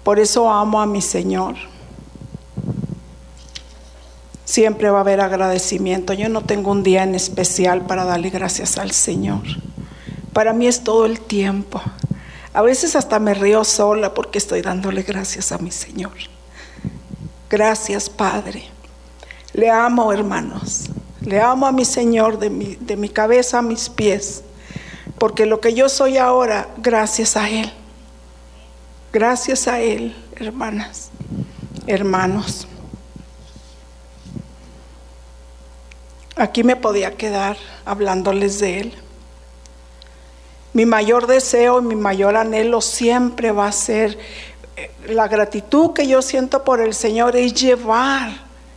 [0.03, 1.53] Por eso amo a mi Señor.
[4.43, 6.13] Siempre va a haber agradecimiento.
[6.13, 9.43] Yo no tengo un día en especial para darle gracias al Señor.
[10.34, 11.79] Para mí es todo el tiempo.
[12.56, 16.33] A veces hasta me río sola porque estoy dándole gracias a mi Señor.
[17.54, 18.63] Gracias, Padre.
[19.54, 20.89] Le amo, hermanos.
[21.22, 24.44] Le amo a mi Señor de mi, de mi cabeza a mis pies.
[25.20, 27.72] Porque lo que yo soy ahora, gracias a Él.
[29.12, 31.12] Gracias a Él, hermanas,
[31.86, 32.68] hermanos.
[36.36, 38.94] Aquí me podía quedar hablándoles de Él.
[40.74, 44.18] Mi mayor deseo y mi mayor anhelo siempre va a ser
[45.07, 48.31] la gratitud que yo siento por el Señor es llevar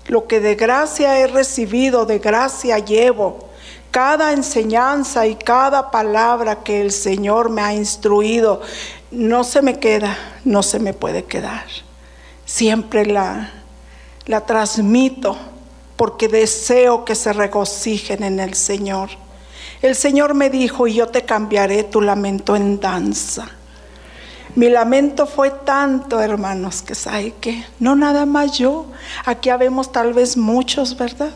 [0.09, 3.49] lo que de gracia he recibido, de gracia llevo.
[3.91, 8.61] Cada enseñanza y cada palabra que el Señor me ha instruido,
[9.11, 11.65] no se me queda, no se me puede quedar.
[12.45, 13.51] Siempre la,
[14.27, 15.37] la transmito
[15.97, 19.09] porque deseo que se regocijen en el Señor.
[19.81, 23.49] El Señor me dijo, y yo te cambiaré tu lamento en danza.
[24.57, 28.87] Mi lamento fue tanto, hermanos, que sabe que no nada más yo.
[29.27, 31.29] Aquí habemos tal vez muchos, ¿verdad?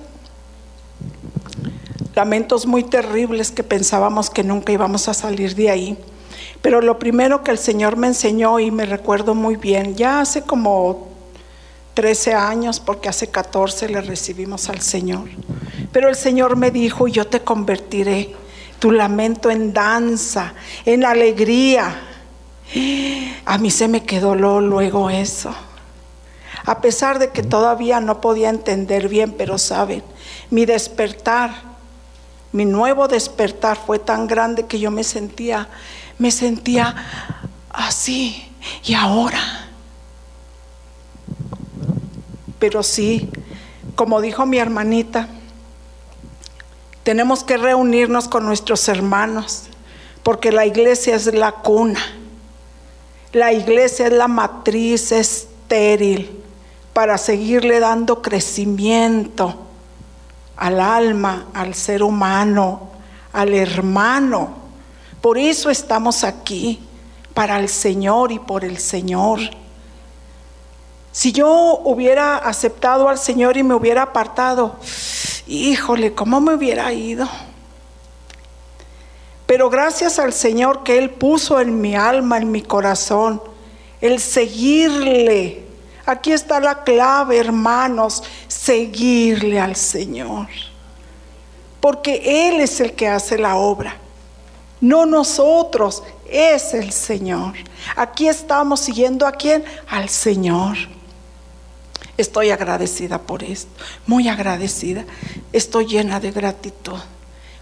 [2.14, 5.98] Lamentos muy terribles que pensábamos que nunca íbamos a salir de ahí.
[6.62, 10.40] Pero lo primero que el Señor me enseñó y me recuerdo muy bien, ya hace
[10.40, 11.08] como
[11.92, 15.28] 13 años, porque hace 14 le recibimos al Señor.
[15.92, 18.34] Pero el Señor me dijo, yo te convertiré
[18.78, 20.54] tu lamento en danza,
[20.86, 22.06] en alegría.
[23.44, 25.54] A mí se me quedó luego eso.
[26.64, 30.02] A pesar de que todavía no podía entender bien, pero saben,
[30.50, 31.50] mi despertar,
[32.52, 35.68] mi nuevo despertar fue tan grande que yo me sentía
[36.20, 36.94] me sentía
[37.70, 38.46] así.
[38.84, 39.40] ¿Y ahora?
[42.58, 43.30] Pero sí,
[43.94, 45.28] como dijo mi hermanita,
[47.02, 49.64] tenemos que reunirnos con nuestros hermanos,
[50.22, 52.00] porque la iglesia es la cuna.
[53.32, 56.42] La iglesia es la matriz estéril
[56.92, 59.54] para seguirle dando crecimiento
[60.56, 62.90] al alma, al ser humano,
[63.32, 64.50] al hermano.
[65.20, 66.80] Por eso estamos aquí,
[67.32, 69.38] para el Señor y por el Señor.
[71.12, 74.74] Si yo hubiera aceptado al Señor y me hubiera apartado,
[75.46, 77.28] híjole, ¿cómo me hubiera ido?
[79.50, 83.42] Pero gracias al Señor que Él puso en mi alma, en mi corazón,
[84.00, 85.64] el seguirle.
[86.06, 90.46] Aquí está la clave, hermanos, seguirle al Señor.
[91.80, 93.96] Porque Él es el que hace la obra
[94.80, 97.54] no nosotros, es el Señor.
[97.96, 99.64] Aquí estamos siguiendo a quién?
[99.88, 100.76] Al Señor.
[102.16, 103.70] Estoy agradecida por esto,
[104.06, 105.04] muy agradecida.
[105.52, 106.98] Estoy llena de gratitud,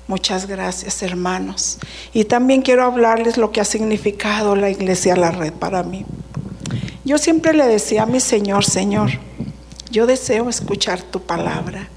[0.08, 1.78] Muchas gracias, hermanos.
[2.14, 6.06] Y también quiero hablarles lo que ha significado la iglesia La Red para mí.
[7.04, 9.10] Yo siempre le decía a mi Señor, Señor,
[9.90, 11.90] yo deseo escuchar tu palabra.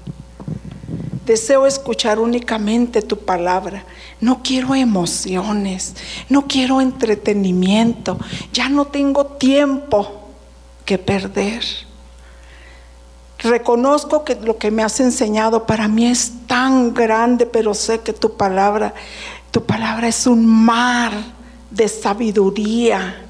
[1.24, 3.86] Deseo escuchar únicamente tu palabra.
[4.20, 5.94] No quiero emociones,
[6.28, 8.18] no quiero entretenimiento.
[8.52, 10.28] Ya no tengo tiempo
[10.84, 11.62] que perder.
[13.42, 18.12] Reconozco que lo que me has enseñado para mí es tan grande, pero sé que
[18.12, 18.94] tu palabra,
[19.50, 21.12] tu palabra es un mar
[21.70, 23.20] de sabiduría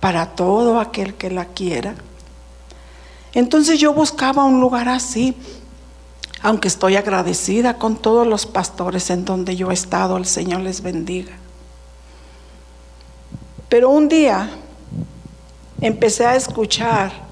[0.00, 1.94] para todo aquel que la quiera.
[3.34, 5.36] Entonces yo buscaba un lugar así,
[6.42, 10.80] aunque estoy agradecida con todos los pastores en donde yo he estado, el Señor les
[10.80, 11.32] bendiga.
[13.68, 14.50] Pero un día
[15.80, 17.29] empecé a escuchar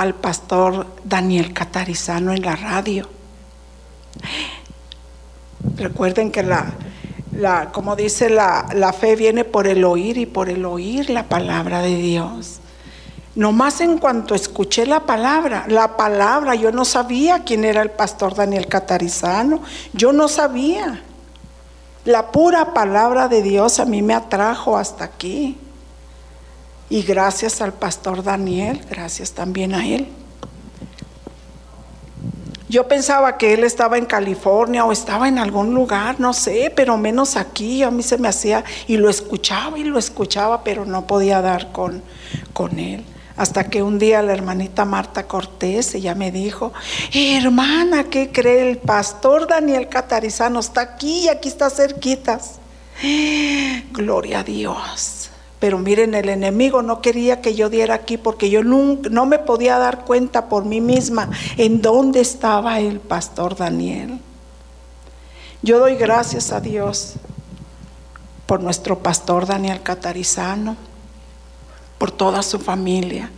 [0.00, 3.06] al pastor Daniel Catarizano en la radio.
[5.76, 6.72] Recuerden que la,
[7.36, 11.24] la como dice, la, la fe viene por el oír y por el oír la
[11.24, 12.60] palabra de Dios.
[13.34, 18.34] Nomás en cuanto escuché la palabra, la palabra, yo no sabía quién era el pastor
[18.34, 19.60] Daniel Catarizano,
[19.92, 21.02] yo no sabía.
[22.06, 25.58] La pura palabra de Dios a mí me atrajo hasta aquí.
[26.90, 30.08] Y gracias al pastor Daniel, gracias también a él.
[32.68, 36.96] Yo pensaba que él estaba en California o estaba en algún lugar, no sé, pero
[36.96, 37.82] menos aquí.
[37.82, 41.72] A mí se me hacía y lo escuchaba y lo escuchaba, pero no podía dar
[41.72, 42.02] con,
[42.52, 43.04] con él.
[43.36, 46.72] Hasta que un día la hermanita Marta Cortés, ella me dijo,
[47.12, 48.70] hermana, ¿qué cree?
[48.70, 52.60] El pastor Daniel Catarizano está aquí y aquí está cerquitas.
[53.92, 55.19] Gloria a Dios.
[55.60, 59.38] Pero miren, el enemigo no quería que yo diera aquí porque yo nunca, no me
[59.38, 64.18] podía dar cuenta por mí misma en dónde estaba el pastor Daniel.
[65.62, 67.14] Yo doy gracias a Dios
[68.46, 70.76] por nuestro pastor Daniel Catarizano
[71.98, 73.30] por toda su familia,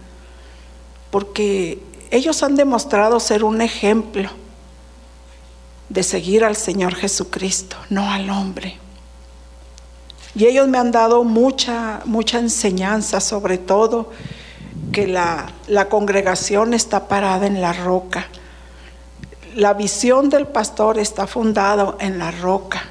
[1.10, 1.82] porque
[2.12, 4.30] ellos han demostrado ser un ejemplo
[5.88, 8.78] de seguir al Señor Jesucristo, no al hombre.
[10.34, 14.10] Y ellos me han dado mucha, mucha enseñanza, sobre todo
[14.92, 18.28] que la, la congregación está parada en la roca.
[19.54, 22.82] La visión del pastor está fundada en la roca.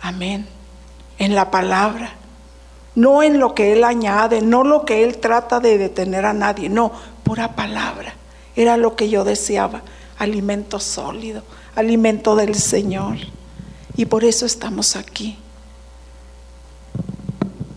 [0.00, 0.46] Amén.
[1.18, 2.12] En la palabra
[2.96, 6.68] no en lo que Él añade, no lo que Él trata de detener a nadie,
[6.68, 6.90] no,
[7.22, 8.14] pura palabra.
[8.56, 9.82] Era lo que yo deseaba,
[10.18, 11.42] alimento sólido,
[11.76, 13.18] alimento del Señor.
[13.96, 15.38] Y por eso estamos aquí.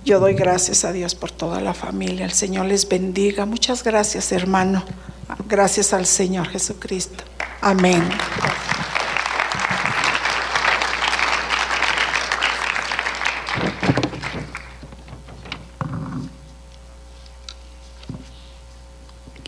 [0.10, 2.26] Yo doy gracias a Dios por toda la familia.
[2.26, 3.46] El Señor les bendiga.
[3.46, 4.84] Muchas gracias, hermano.
[5.48, 7.24] Gracias al Señor Jesucristo.
[7.62, 8.02] Amén.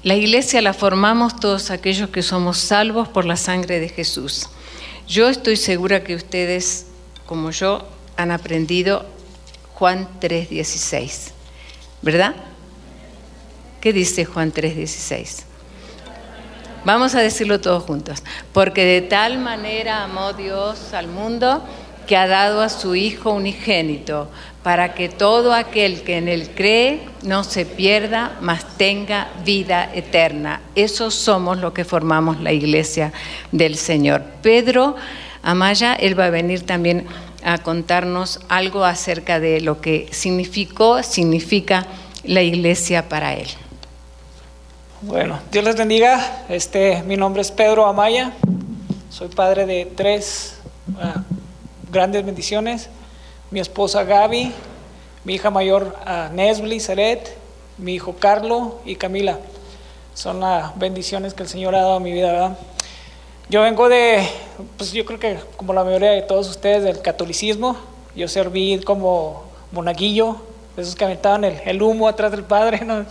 [0.04, 4.48] La iglesia la formamos todos aquellos que somos salvos por la sangre de Jesús.
[5.08, 6.86] Yo estoy segura que ustedes,
[7.26, 9.08] como yo, han aprendido
[9.82, 11.32] Juan 3:16,
[12.04, 12.36] ¿verdad?
[13.82, 15.46] ¿Qué dice Juan 3:16?
[16.86, 18.22] Vamos a decirlo todos juntos.
[18.54, 21.64] Porque de tal manera amó Dios al mundo
[22.06, 24.30] que ha dado a su Hijo unigénito,
[24.62, 30.62] para que todo aquel que en él cree no se pierda, mas tenga vida eterna.
[30.76, 33.14] Esos somos los que formamos la iglesia
[33.52, 34.22] del Señor.
[34.44, 34.96] Pedro
[35.42, 37.08] Amaya, él va a venir también
[37.44, 41.88] a contarnos algo acerca de lo que significó, significa
[42.24, 43.48] la iglesia para él.
[45.02, 46.46] Bueno, Dios les bendiga.
[46.50, 48.34] Este, mi nombre es Pedro Amaya.
[49.10, 50.56] Soy padre de tres
[50.90, 51.20] uh,
[51.92, 52.90] grandes bendiciones
[53.52, 54.54] mi esposa Gaby,
[55.26, 57.38] mi hija mayor uh, Nesbly Seret,
[57.78, 59.40] mi hijo Carlo y Camila.
[60.14, 62.58] Son las bendiciones que el Señor ha dado a mi vida, ¿verdad?
[63.52, 64.26] Yo vengo de,
[64.78, 67.76] pues yo creo que como la mayoría de todos ustedes, del catolicismo.
[68.16, 70.38] Yo serví como monaguillo,
[70.78, 73.06] esos que aventaban el, el humo atrás del Padre, ¿no?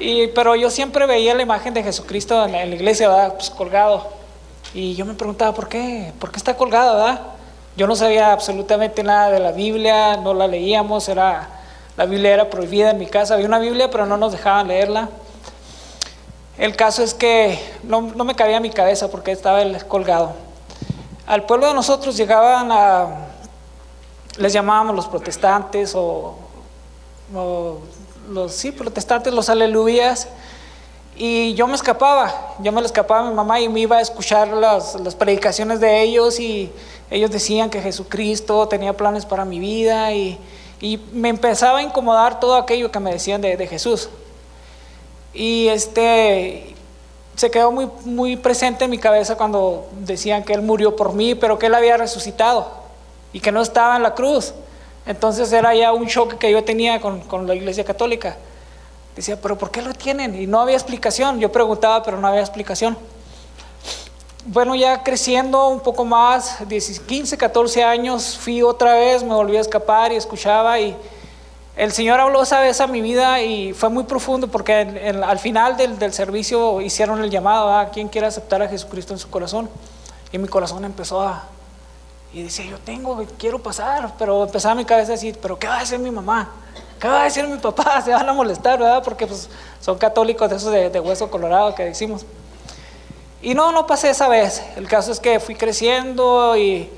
[0.00, 3.34] Y, pero yo siempre veía la imagen de Jesucristo en la, en la iglesia, ¿verdad?
[3.34, 4.08] Pues colgado.
[4.74, 6.12] Y yo me preguntaba, ¿por qué?
[6.18, 7.20] ¿Por qué está colgado, verdad?
[7.76, 11.48] Yo no sabía absolutamente nada de la Biblia, no la leíamos, era,
[11.96, 13.34] la Biblia era prohibida en mi casa.
[13.34, 15.10] Había una Biblia, pero no nos dejaban leerla.
[16.56, 20.32] El caso es que no, me cabía mi cabeza porque estaba el colgado.
[21.26, 23.26] Al pueblo de nosotros llegaban a,
[24.36, 26.36] les llamábamos los protestantes o,
[28.30, 30.28] los, sí, protestantes, los aleluyas,
[31.16, 34.00] Y yo me escapaba, yo me le escapaba a mi mamá y me iba a
[34.00, 36.72] escuchar las, las predicaciones de ellos y
[37.10, 40.38] ellos decían que Jesucristo tenía planes para mi vida y,
[41.12, 44.10] me empezaba a incomodar todo aquello que me decían de, de Jesús.
[45.34, 46.74] Y este,
[47.36, 51.34] se quedó muy, muy presente en mi cabeza cuando decían que Él murió por mí,
[51.34, 52.70] pero que Él había resucitado
[53.32, 54.54] y que no estaba en la cruz.
[55.06, 58.36] Entonces era ya un shock que yo tenía con, con la iglesia católica.
[59.16, 60.40] Decía, pero ¿por qué lo tienen?
[60.40, 61.40] Y no había explicación.
[61.40, 62.96] Yo preguntaba, pero no había explicación.
[64.46, 66.58] Bueno, ya creciendo un poco más,
[67.06, 70.94] 15, 14 años, fui otra vez, me volví a escapar y escuchaba y
[71.76, 75.76] el Señor habló esa vez a mi vida y fue muy profundo porque al final
[75.76, 79.68] del, servicio hicieron el llamado a quien quiera aceptar a Jesucristo en su corazón.
[80.30, 81.44] Y mi corazón empezó a...
[82.32, 85.76] Y decía, yo tengo, quiero pasar, pero empezaba mi cabeza a decir, pero ¿qué va
[85.76, 86.50] a hacer mi mamá?
[86.98, 88.02] ¿Qué va a decir mi papá?
[88.04, 89.02] Se van a molestar, ¿verdad?
[89.04, 89.48] Porque pues,
[89.80, 92.24] son católicos de esos de hueso colorado que decimos.
[93.44, 94.62] Y no, no pasé esa vez.
[94.74, 96.88] El caso es que fui creciendo y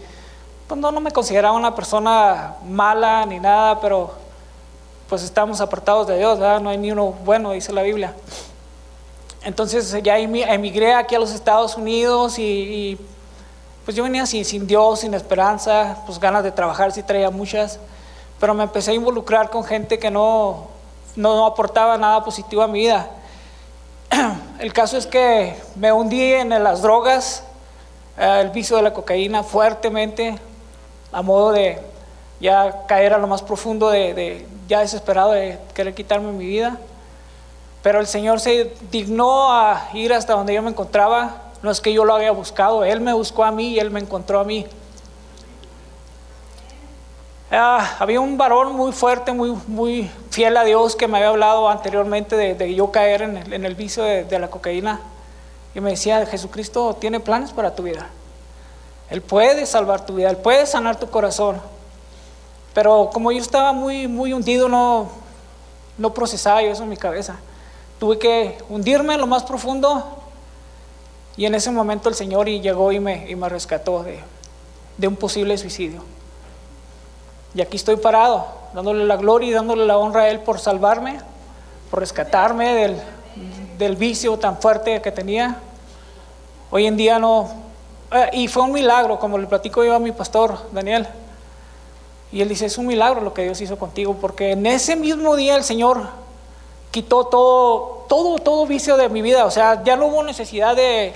[0.69, 4.26] pues no, no me consideraba una persona mala ni nada, pero
[5.09, 6.61] pues estamos apartados de Dios, ¿verdad?
[6.61, 8.15] No hay ni uno bueno, dice la Biblia.
[9.45, 12.99] Entonces ya emigré aquí a los Estados Unidos y,
[13.85, 17.79] pues yo venía sin, sin Dios, sin esperanza, pues ganas de trabajar sí traía muchas
[18.39, 20.69] pero me empecé a involucrar con gente que no,
[21.15, 23.09] no, aportaba nada positivo a mi vida.
[24.59, 27.43] El caso es que me hundí en las drogas,
[28.19, 30.39] eh, el vicio de la cocaína fuertemente,
[31.13, 31.81] a modo de
[32.41, 36.79] ya caer a lo más profundo, de, ya desesperado de querer quitarme mi vida.
[37.83, 41.43] Pero el Señor se dignó a ir hasta donde yo me encontraba.
[41.63, 44.01] No es que yo lo había buscado, Él me buscó a mí y Él me
[44.01, 44.67] encontró a mí.
[47.51, 51.69] Ah, había un varón muy fuerte, muy, muy fiel a Dios que me había hablado
[51.69, 55.01] anteriormente de, yo caer en el, vicio de, la cocaína.
[55.75, 58.09] Y me decía, Jesucristo tiene planes para tu vida.
[59.11, 61.61] Él puede salvar tu vida, Él puede sanar tu corazón.
[62.77, 65.09] Pero como yo estaba muy, muy hundido, no,
[65.97, 67.37] no procesaba yo eso en mi cabeza.
[67.99, 70.05] Tuve que hundirme en lo más profundo
[71.39, 74.21] y en ese momento el Señor llegó y me, y me rescató de,
[74.99, 76.03] de un posible suicidio.
[77.55, 81.19] Y aquí estoy parado, dándole la gloria y dándole la honra a Él por salvarme,
[81.91, 83.01] por rescatarme del,
[83.79, 85.57] del vicio tan fuerte que tenía.
[86.71, 87.49] Hoy en día no...
[88.13, 91.09] Eh, y fue un milagro, como le platico yo a mi pastor, Daniel.
[92.33, 95.37] Y él dice, es un milagro lo que Dios hizo contigo, porque en ese mismo
[95.37, 96.09] día el Señor
[96.91, 99.45] quitó todo, todo, todo vicio de mi vida.
[99.45, 101.13] O sea, ya no hubo necesidad de,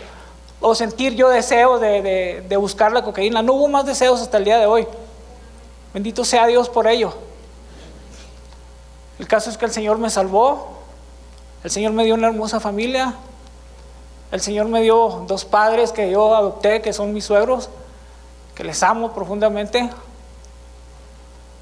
[0.61, 3.43] o sentir yo deseo de, de, de buscar la cocaína.
[3.43, 4.87] No hubo más deseos hasta el día de hoy.
[5.93, 7.13] Bendito sea Dios por ello.
[9.19, 10.69] El caso es que el Señor me salvó,
[11.63, 13.15] el Señor me dio una hermosa familia,
[14.33, 17.69] el Señor me dio dos padres que yo adopté, que son mis suegros,
[18.55, 19.91] que les amo profundamente.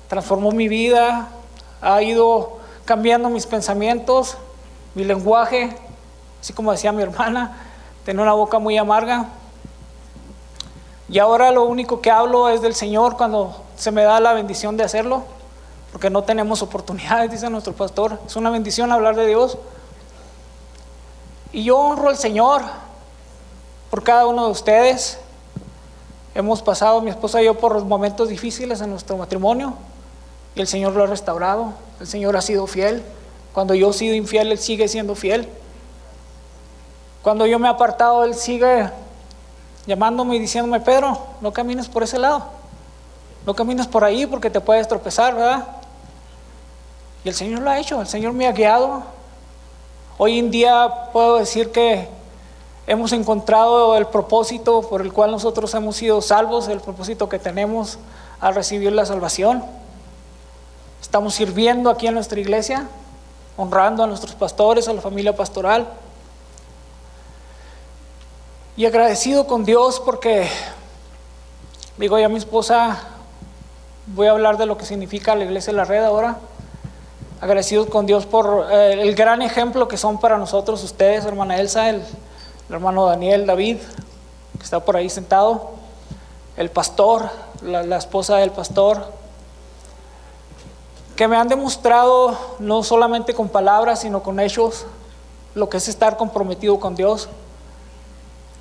[0.09, 1.29] Transformó mi vida,
[1.83, 4.39] ha ido cambiando mis pensamientos,
[4.95, 5.77] mi lenguaje,
[6.41, 7.59] así como decía mi hermana,
[8.07, 9.27] tenía una boca muy amarga.
[11.11, 14.79] Y ahora lo único que hablo es del Señor cuando se me da la bendición
[14.79, 15.25] de hacerlo,
[15.93, 18.19] porque no tenemos oportunidades, dice nuestro pastor.
[18.27, 19.59] Es una bendición hablar de Dios.
[21.53, 22.63] Y yo honro al Señor
[23.91, 25.19] por cada uno de ustedes.
[26.35, 29.75] Hemos pasado, mi esposa y yo, por momentos difíciles en nuestro matrimonio
[30.63, 31.75] el Señor lo ha restaurado.
[32.01, 33.03] El Señor ha sido fiel.
[33.53, 35.49] Cuando yo he sido infiel, Él sigue siendo fiel.
[37.23, 38.91] Cuando yo me he apartado, Él sigue
[39.87, 42.45] llamándome y diciéndome, Pedro, no camines por ese lado.
[43.47, 45.67] No camines por ahí porque te puedes tropezar, ¿verdad?
[47.25, 49.03] Y el Señor lo ha hecho, el Señor me ha guiado.
[50.19, 52.09] Hoy en día puedo decir que
[52.87, 57.99] hemos encontrado el propósito por el cual nosotros hemos sido salvos, el propósito que tenemos
[58.41, 59.65] al recibir la salvación.
[61.09, 62.87] Estamos sirviendo aquí en nuestra iglesia,
[63.57, 65.89] honrando a nuestros pastores, a la familia pastoral.
[68.77, 70.47] Y agradecido con Dios porque,
[71.97, 72.99] digo, ya mi esposa
[74.15, 76.37] Voy a hablar de lo que significa la iglesia de la red ahora.
[77.41, 81.89] Agradecidos con Dios por eh, el gran ejemplo que son para nosotros ustedes, hermana Elsa,
[81.89, 82.03] el,
[82.69, 83.79] hermano Daniel, David,
[84.59, 85.71] que está por ahí sentado,
[86.59, 87.31] el pastor,
[87.63, 89.18] la esposa del pastor,
[91.19, 94.87] que me han demostrado no solamente con palabras, sino con hechos,
[95.57, 97.29] lo que es estar comprometido con Dios,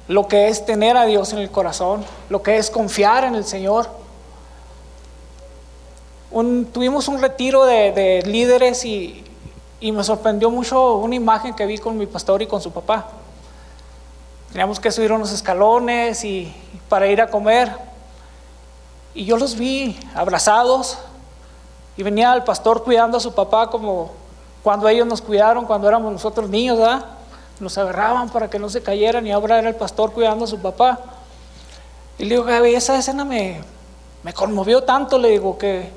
[0.07, 3.45] lo que es tener a Dios en el corazón, lo que es confiar en el
[3.45, 3.87] Señor
[6.73, 9.23] tuvimos un retiro de, líderes y,
[9.79, 13.07] y me sorprendió mucho una imagen que vi con mi pastor y con su papá.
[14.51, 16.51] Teníamos que subir unos escalones y
[16.89, 17.71] para ir a comer.
[19.13, 20.97] Y yo los vi abrazados
[21.97, 24.11] y venía el pastor cuidando a su papá como
[24.63, 27.05] cuando ellos nos cuidaron, cuando éramos nosotros niños, ¿verdad?
[27.59, 30.59] Nos agarraban para que no se cayeran y ahora era el pastor cuidando a su
[30.59, 30.99] papá.
[32.19, 33.61] Y le digo, Gaby, esa escena me,
[34.21, 35.91] me conmovió tanto, le digo, que,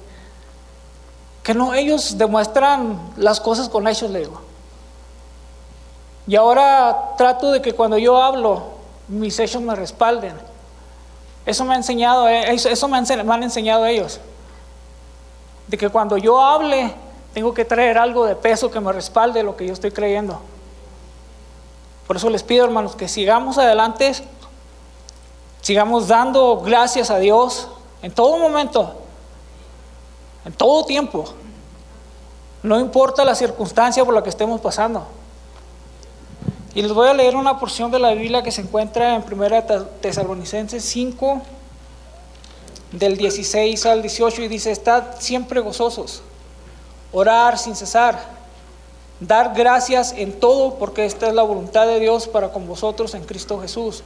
[1.42, 4.40] que no, ellos demuestran las cosas con hechos, le digo.
[6.26, 8.62] Y ahora trato de que cuando yo hablo,
[9.09, 10.34] mis hechos me respalden.
[11.44, 14.20] Eso me enseñado, eh, eso me han enseñado ellos.
[15.70, 16.92] De que cuando yo hable,
[17.32, 20.40] tengo que traer algo de peso que me respalde lo que yo estoy creyendo.
[22.08, 24.12] Por eso les pido, hermanos, que sigamos adelante,
[25.60, 27.68] sigamos dando gracias a Dios
[28.02, 28.94] en todo momento,
[30.44, 31.24] en todo tiempo.
[32.64, 35.06] No importa la circunstancia por la que estemos pasando.
[36.74, 39.62] Y les voy a leer una porción de la Biblia que se encuentra en 1
[40.00, 41.42] Tesalonicenses 5,
[42.93, 46.22] del 16 al 18, y dice, estad siempre gozosos,
[47.12, 48.18] orar sin cesar,
[49.20, 53.24] dar gracias en todo, porque esta es la voluntad de Dios para con vosotros en
[53.24, 54.03] Cristo Jesús.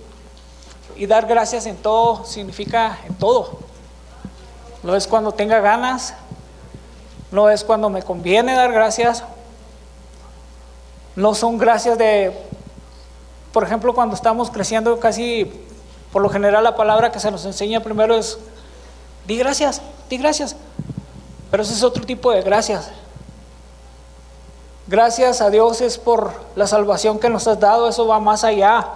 [0.96, 3.58] Y dar gracias en todo significa en todo.
[4.82, 6.14] No es cuando tenga ganas,
[7.32, 9.24] no es cuando me conviene dar gracias,
[11.16, 12.32] no son gracias de
[13.54, 15.48] por ejemplo, cuando estamos creciendo, casi
[16.12, 18.36] por lo general la palabra que se nos enseña primero es,
[19.26, 20.56] di gracias, di gracias.
[21.50, 22.90] Pero ese es otro tipo de gracias.
[24.86, 28.86] Gracias a Dios es por la salvación que nos has dado, eso va más allá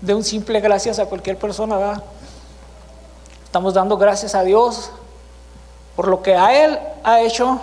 [0.00, 2.02] de un simple gracias a cualquier persona.
[3.44, 4.90] Estamos dando gracias a Dios
[5.96, 7.60] por lo que a Él ha hecho,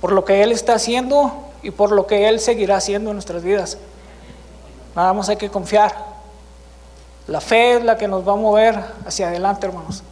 [0.00, 1.32] por lo que Él está haciendo
[1.62, 3.78] y por lo que Él seguirá haciendo en nuestras vidas.
[4.94, 5.94] Nada más hay que confiar.
[7.26, 10.02] La fe es la que nos va a mover hacia adelante, hermanos.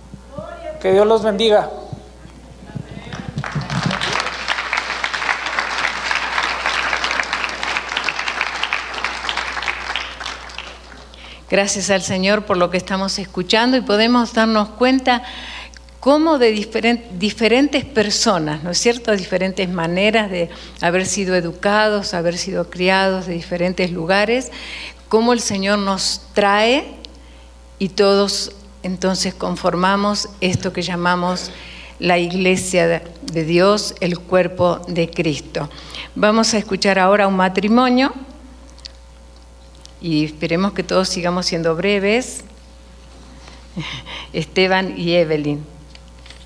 [0.80, 1.70] Que Dios los bendiga.
[11.50, 15.24] Gracias al Señor por lo que estamos escuchando y podemos darnos cuenta
[15.98, 20.50] cómo de diferentes personas, ¿no es cierto?, diferentes maneras de
[20.80, 24.52] haber sido educados, haber sido criados de diferentes lugares,
[25.08, 26.94] cómo el Señor nos trae
[27.78, 28.52] y todos
[28.82, 31.50] entonces conformamos esto que llamamos
[31.98, 35.68] la iglesia de Dios, el cuerpo de Cristo.
[36.14, 38.12] Vamos a escuchar ahora un matrimonio
[40.00, 42.44] y esperemos que todos sigamos siendo breves.
[44.32, 45.64] Esteban y Evelyn.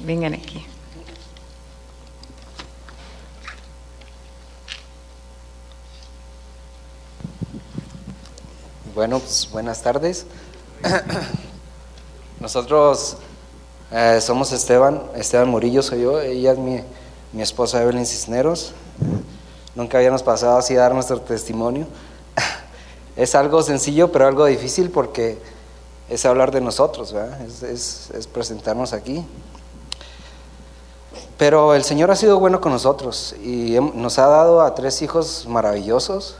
[0.00, 0.64] Vengan aquí.
[8.94, 10.26] Bueno, pues buenas tardes.
[12.42, 13.18] Nosotros
[13.92, 16.80] eh, somos Esteban, Esteban Murillo soy yo, ella es mi,
[17.32, 18.72] mi esposa Evelyn Cisneros.
[19.76, 21.86] Nunca habíamos pasado así a dar nuestro testimonio.
[23.16, 25.38] es algo sencillo, pero algo difícil porque
[26.10, 27.14] es hablar de nosotros,
[27.46, 29.24] Es, es, es presentarnos aquí.
[31.38, 35.46] Pero el Señor ha sido bueno con nosotros y nos ha dado a tres hijos
[35.48, 36.34] maravillosos,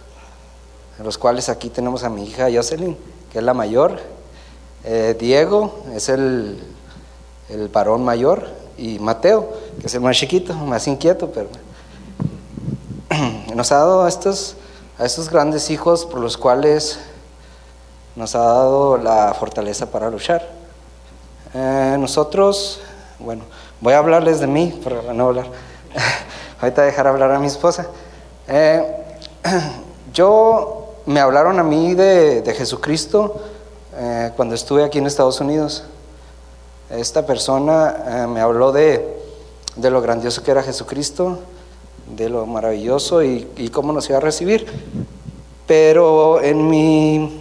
[1.00, 2.98] los cuales aquí tenemos a mi hija Jocelyn,
[3.30, 4.00] que es la mayor,
[4.84, 6.62] eh, Diego es el,
[7.48, 11.48] el varón mayor y Mateo, que es el más chiquito, más inquieto, pero
[13.54, 14.56] nos ha dado a estos,
[14.98, 16.98] a estos grandes hijos por los cuales
[18.16, 20.48] nos ha dado la fortaleza para luchar.
[21.54, 22.80] Eh, nosotros,
[23.18, 23.44] bueno,
[23.82, 25.46] Voy a hablarles de mí, para no hablar.
[26.60, 27.88] Ahorita dejar hablar a mi esposa.
[28.46, 28.80] Eh,
[30.14, 33.40] yo, me hablaron a mí de, Jesucristo
[33.94, 35.84] eh, cuando estuve aquí en Estados Unidos.
[36.90, 39.16] Esta persona eh, me habló de,
[39.76, 41.38] de, lo grandioso que era Jesucristo,
[42.06, 44.66] de lo maravilloso y, cómo nos iba a recibir.
[45.66, 47.40] Pero en mi,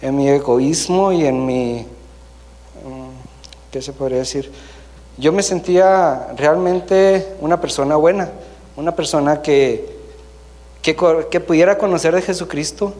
[0.00, 1.86] en mi egoísmo y en mi,
[2.84, 4.52] mm, ¿qué se podría decir?
[5.18, 8.30] yo me sentía realmente una persona buena,
[8.76, 9.98] una persona que,
[10.80, 12.94] que, pudiera conocer de Jesucristo,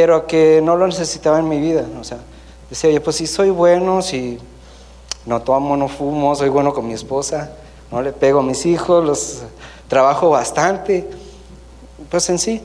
[0.00, 1.84] pero que no lo necesitaba en mi vida.
[2.00, 2.18] O sea,
[2.70, 4.38] decía yo, pues sí soy bueno, si
[5.26, 7.50] no tomo, no fumo, soy bueno con mi esposa,
[7.90, 9.42] no le pego a mis hijos, los
[9.88, 11.10] trabajo bastante.
[12.08, 12.62] Pues en sí,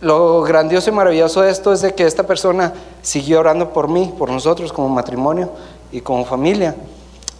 [0.00, 2.72] lo grandioso y maravilloso de esto es de que esta persona
[3.02, 5.50] siguió orando por mí, por nosotros como matrimonio
[5.92, 6.74] y como familia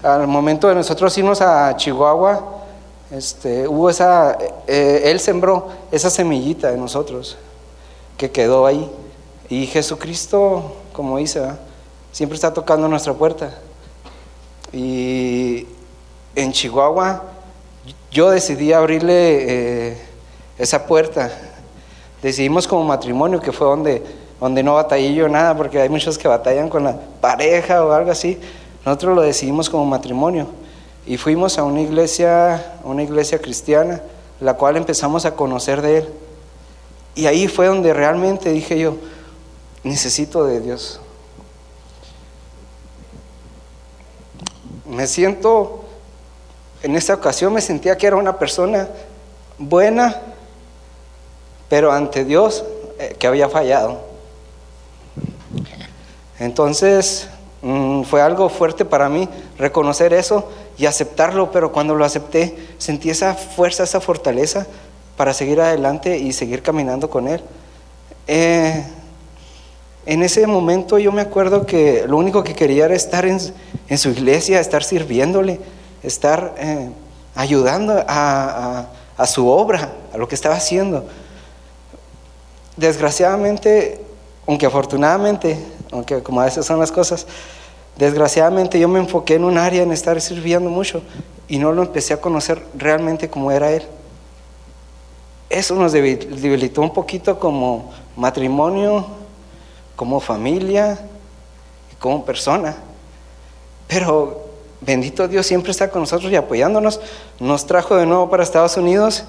[0.02, 2.44] al momento de nosotros irnos a Chihuahua,
[3.10, 4.36] este, hubo esa,
[4.66, 7.38] eh, Él sembró esa semillita de nosotros
[8.20, 8.86] que quedó ahí.
[9.48, 11.40] Y Jesucristo, como dice,
[12.12, 13.58] siempre está tocando nuestra puerta.
[14.74, 15.66] Y
[16.36, 17.22] en Chihuahua
[18.10, 19.12] yo decidí abrirle
[19.92, 19.98] eh,
[20.58, 21.32] esa puerta.
[22.20, 24.02] Decidimos como matrimonio, que fue donde,
[24.38, 28.10] donde no batallé yo nada, porque hay muchos que batallan con la pareja o algo
[28.10, 28.38] así.
[28.84, 30.46] Nosotros lo decidimos como matrimonio
[31.06, 34.02] y fuimos a una iglesia, una iglesia cristiana,
[34.40, 36.08] la cual empezamos a conocer de Él.
[37.14, 38.96] Y ahí fue donde realmente dije yo,
[39.82, 41.00] necesito de Dios.
[44.86, 45.84] Me siento,
[46.82, 48.88] en esta ocasión me sentía que era una persona
[49.58, 50.20] buena,
[51.68, 52.64] pero ante Dios
[52.98, 54.00] eh, que había fallado.
[56.38, 57.28] Entonces
[57.62, 60.48] mm, fue algo fuerte para mí reconocer eso
[60.78, 64.66] y aceptarlo, pero cuando lo acepté sentí esa fuerza, esa fortaleza
[65.20, 67.42] para seguir adelante y seguir caminando con Él.
[68.26, 68.82] Eh,
[70.06, 73.38] en ese momento yo me acuerdo que lo único que quería era estar en,
[73.98, 75.60] su iglesia, estar sirviéndole,
[76.02, 76.88] estar eh,
[77.34, 81.04] ayudando a, a su obra, a lo que estaba haciendo.
[82.78, 84.00] Desgraciadamente,
[84.46, 85.58] aunque afortunadamente,
[85.92, 87.26] aunque como a veces son las cosas,
[87.98, 91.02] Desgraciadamente yo me enfoqué en un área en estar sirviendo mucho
[91.48, 93.82] y no lo empecé a conocer realmente como era Él.
[95.50, 99.04] Eso nos debilitó un poquito como matrimonio,
[99.96, 100.98] como familia
[102.00, 102.74] como persona.
[103.86, 104.46] Pero
[104.80, 107.00] bendito Dios siempre está con nosotros y apoyándonos.
[107.38, 109.24] Nos trajo de nuevo para Estados Unidos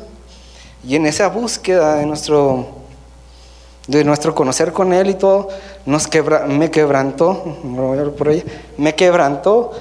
[0.87, 2.81] y en esa búsqueda de nuestro
[3.87, 5.49] de nuestro conocer con Él y todo,
[5.85, 6.07] nos
[6.47, 7.57] me quebrantó,
[8.77, 9.71] me quebrantó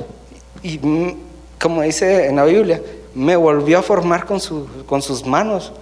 [0.62, 1.16] y mm,
[1.60, 2.82] como dice en la Biblia,
[3.14, 4.40] me volvió a formar con,
[4.86, 5.72] con sus manos.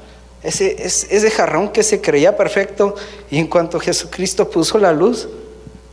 [0.48, 2.94] Ese, ese jarrón que se creía perfecto
[3.30, 5.28] y en cuanto Jesucristo puso la luz,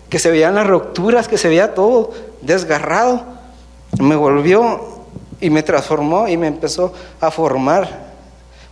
[0.10, 3.26] que se veían las rupturas, que se veía todo desgarrado,
[3.99, 4.80] me volvió
[5.41, 8.14] y me transformó y me empezó a formar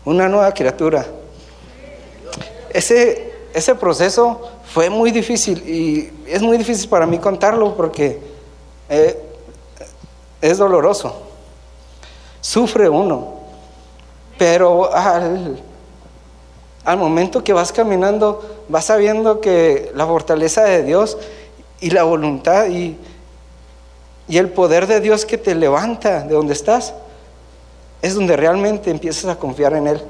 [0.05, 1.05] una nueva criatura.
[2.69, 8.21] Ese, ese proceso fue muy difícil y es muy difícil para mí contarlo porque
[8.87, 9.21] eh,
[10.39, 11.23] es doloroso.
[12.39, 13.41] Sufre uno,
[14.37, 15.61] pero al,
[16.85, 21.17] al momento que vas caminando, vas sabiendo que la fortaleza de Dios
[21.79, 22.97] y la voluntad y,
[24.27, 26.93] y el poder de Dios que te levanta de donde estás,
[28.01, 30.01] es donde realmente empiezas a confiar en Él.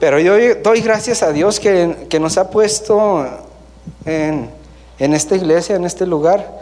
[0.00, 3.26] Pero yo doy gracias a Dios que, nos ha puesto
[4.04, 4.48] en,
[4.98, 6.60] esta iglesia, en este lugar,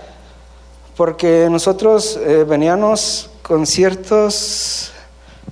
[0.96, 4.90] porque nosotros eh, veníamos con ciertos,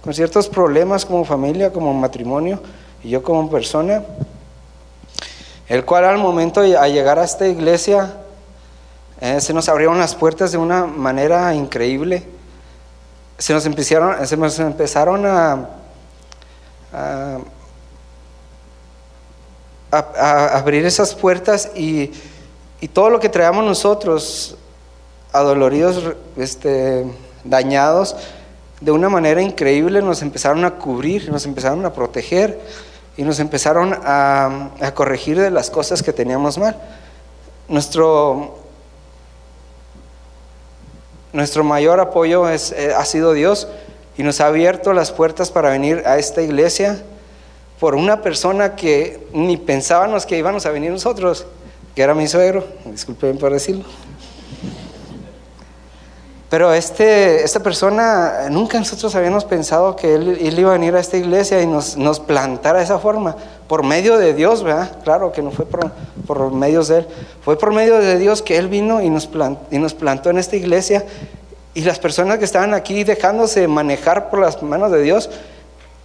[0.05, 2.61] con ciertos problemas como familia, como matrimonio,
[3.03, 4.05] y yo como persona,
[5.67, 8.13] el cual al momento de llegar a esta iglesia
[9.21, 12.23] eh, se nos abrieron las puertas de una manera increíble.
[13.39, 15.69] Se nos empezaron, se nos empezaron a
[19.95, 22.13] a, abrir esas puertas y,
[22.93, 24.59] todo lo que traíamos nosotros,
[25.33, 27.07] adoloridos, este,
[27.43, 28.15] dañados,
[28.85, 32.61] de una manera increíble nos empezaron a cubrir, nos empezaron a proteger
[33.17, 36.77] y nos empezaron a, corregir de las cosas que teníamos mal.
[37.67, 38.59] Nuestro,
[41.33, 42.59] nuestro mayor apoyo eh,
[42.95, 43.69] ha sido Dios
[44.19, 47.03] y nos ha abierto las puertas para venir a esta iglesia
[47.81, 51.47] por una persona que ni pensábamos que íbamos a venir nosotros,
[51.95, 53.85] que era mi suegro, disculpen por decirlo.
[56.51, 61.17] Pero este, esta persona, nunca nosotros habíamos pensado que él, iba a venir a esta
[61.17, 63.35] iglesia y nos, nos, plantara de esa forma,
[63.67, 64.91] por medio de Dios, ¿verdad?
[65.03, 65.91] Claro que no fue por,
[66.27, 67.07] por medios de él,
[67.43, 69.29] fue por medio de Dios que él vino y nos,
[69.71, 71.05] y nos plantó en esta iglesia.
[71.73, 75.31] Y las personas que estaban aquí dejándose manejar por las manos de Dios,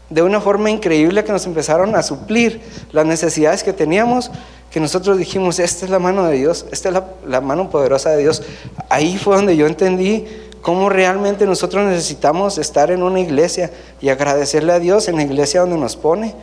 [0.10, 2.62] de una forma increíble que nos empezaron a suplir
[2.92, 4.32] las necesidades que teníamos,
[4.72, 6.96] que nosotros dijimos, esta es la mano de Dios, esta es
[7.26, 8.44] la, mano poderosa de Dios.
[8.90, 10.26] Ahí fue donde yo entendí
[10.62, 15.62] cómo realmente nosotros necesitamos estar en una iglesia y agradecerle a Dios en la iglesia
[15.62, 16.36] donde nos pone.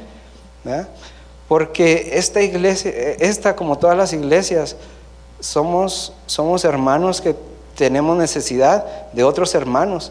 [1.47, 4.77] Porque esta iglesia, esta como todas las iglesias,
[5.39, 7.37] somos, somos hermanos que
[7.77, 10.11] tenemos necesidad de otros hermanos.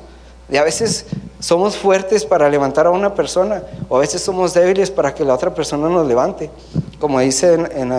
[0.50, 1.06] Y a veces
[1.40, 5.34] somos fuertes para levantar a una persona o a veces somos débiles para que la
[5.34, 6.50] otra persona nos levante.
[7.00, 7.90] Como dice en,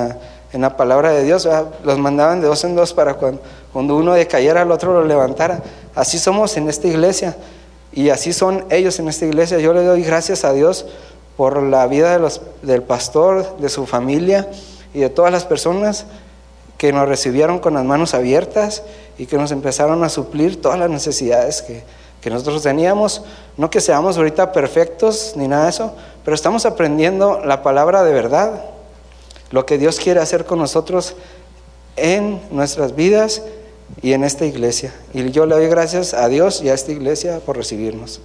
[0.60, 1.48] la, palabra de Dios,
[1.84, 3.40] los mandaban de dos en dos para cuando,
[3.72, 5.62] cuando uno decayera, el otro lo levantara.
[5.94, 7.36] Así somos en esta iglesia.
[7.92, 9.58] Y así son ellos en esta iglesia.
[9.58, 10.86] Yo le doy gracias a Dios
[11.36, 14.48] por la vida de los, del pastor, de su familia
[14.94, 16.06] y de todas las personas
[16.78, 18.82] que nos recibieron con las manos abiertas
[19.18, 21.82] y que nos empezaron a suplir todas las necesidades que,
[22.26, 23.22] que nosotros teníamos.
[23.56, 28.12] No que seamos ahorita perfectos ni nada de eso, pero estamos aprendiendo la palabra de
[28.12, 28.64] verdad,
[29.52, 31.14] lo que Dios quiere hacer con nosotros
[31.94, 33.42] en nuestras vidas
[34.02, 34.92] y en esta iglesia.
[35.14, 38.20] Y yo le doy gracias a Dios y a esta iglesia por recibirnos.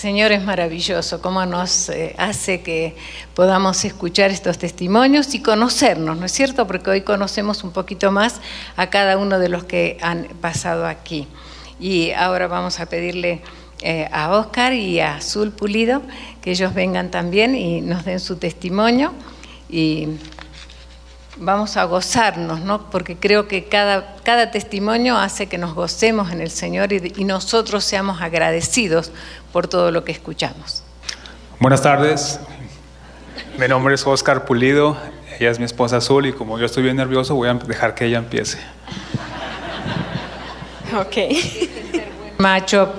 [0.00, 2.96] Señor es maravilloso, cómo nos eh, hace que
[3.34, 6.66] podamos escuchar estos testimonios y conocernos, ¿no es cierto?
[6.66, 8.40] Porque hoy conocemos un poquito más
[8.76, 11.28] a cada uno de los que han pasado aquí.
[11.78, 13.42] Y ahora vamos a pedirle
[13.82, 16.00] eh, a Oscar y a Azul Pulido
[16.40, 19.12] que ellos vengan también y nos den su testimonio.
[19.68, 20.08] Y
[21.40, 22.90] vamos a gozarnos, ¿no?
[22.90, 27.24] Porque creo que cada, cada testimonio hace que nos gocemos en el Señor y, y
[27.24, 29.10] nosotros seamos agradecidos
[29.52, 30.84] por todo lo que escuchamos.
[31.58, 32.40] Buenas tardes,
[33.58, 34.96] mi nombre es Oscar Pulido,
[35.38, 38.06] ella es mi esposa Azul y como yo estoy bien nervioso voy a dejar que
[38.06, 38.58] ella empiece.
[40.96, 41.16] Ok.
[42.38, 42.92] Macho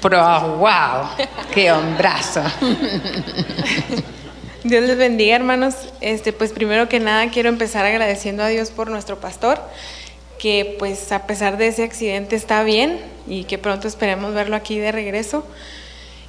[0.00, 1.08] pro, wow,
[1.52, 2.42] qué hombrazo.
[4.64, 5.74] Dios les bendiga, hermanos.
[6.00, 9.60] Este, pues primero que nada quiero empezar agradeciendo a Dios por nuestro pastor,
[10.38, 12.98] que pues a pesar de ese accidente está bien
[13.28, 15.46] y que pronto esperemos verlo aquí de regreso.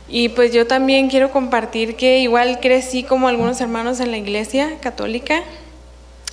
[0.07, 4.77] Y pues yo también quiero compartir que igual crecí como algunos hermanos en la iglesia
[4.79, 5.41] católica.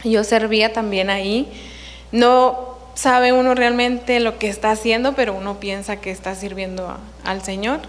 [0.05, 1.49] Yo servía también ahí.
[2.13, 7.43] No sabe uno realmente lo que está haciendo, pero uno piensa que está sirviendo al
[7.43, 7.81] Señor.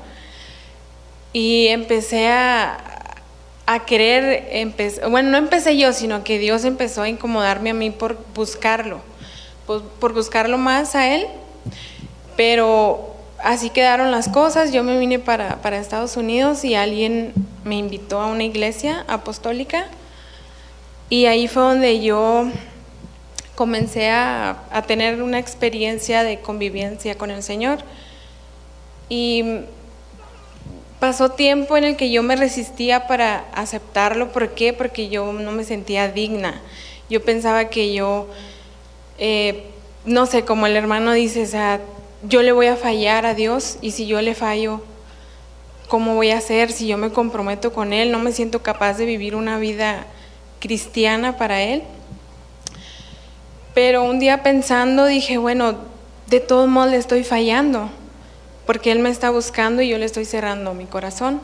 [1.33, 2.96] Y empecé a,
[3.67, 7.91] a querer, empe- bueno, no empecé yo, sino que Dios empezó a incomodarme a mí
[7.91, 9.01] por buscarlo,
[9.67, 11.27] por, por buscarlo más a Él.
[12.35, 13.13] Pero
[13.43, 17.33] así quedaron las cosas, yo me vine para, para Estados Unidos y alguien
[17.65, 19.87] me invitó a una iglesia apostólica
[21.09, 22.47] y ahí fue donde yo
[23.55, 27.79] comencé a, a tener una experiencia de convivencia con el Señor.
[29.09, 29.43] Y
[30.99, 34.31] pasó tiempo en el que yo me resistía para aceptarlo.
[34.31, 34.73] ¿Por qué?
[34.73, 36.61] Porque yo no me sentía digna.
[37.09, 38.27] Yo pensaba que yo,
[39.17, 39.65] eh,
[40.05, 41.81] no sé, como el hermano dice, o sea,
[42.23, 44.81] yo le voy a fallar a Dios y si yo le fallo,
[45.87, 46.71] ¿cómo voy a hacer?
[46.71, 50.05] Si yo me comprometo con Él, no me siento capaz de vivir una vida
[50.59, 51.83] cristiana para Él.
[53.73, 55.77] Pero un día pensando dije, bueno,
[56.27, 57.89] de todos modos le estoy fallando,
[58.67, 61.41] porque Él me está buscando y yo le estoy cerrando mi corazón.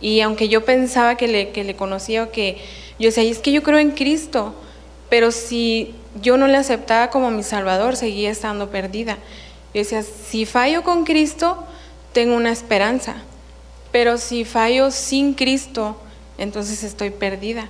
[0.00, 2.56] Y aunque yo pensaba que le, que le conocía o que
[2.98, 4.54] yo decía, es que yo creo en Cristo,
[5.08, 9.18] pero si yo no le aceptaba como mi Salvador, seguía estando perdida.
[9.74, 11.62] Yo decía, si fallo con Cristo,
[12.12, 13.16] tengo una esperanza,
[13.92, 15.96] pero si fallo sin Cristo,
[16.38, 17.68] entonces estoy perdida.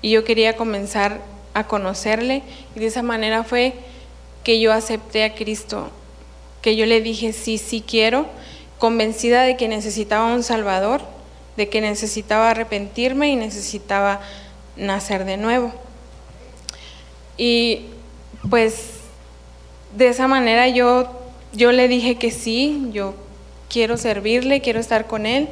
[0.00, 1.20] Y yo quería comenzar
[1.54, 2.42] a conocerle
[2.74, 3.74] y de esa manera fue
[4.44, 5.90] que yo acepté a Cristo,
[6.62, 8.26] que yo le dije sí, sí quiero,
[8.78, 11.02] convencida de que necesitaba un Salvador,
[11.56, 14.20] de que necesitaba arrepentirme y necesitaba
[14.76, 15.72] nacer de nuevo.
[17.36, 17.86] Y
[18.50, 18.98] pues
[19.96, 21.08] de esa manera yo,
[21.52, 23.14] yo le dije que sí, yo
[23.68, 25.48] quiero servirle, quiero estar con él.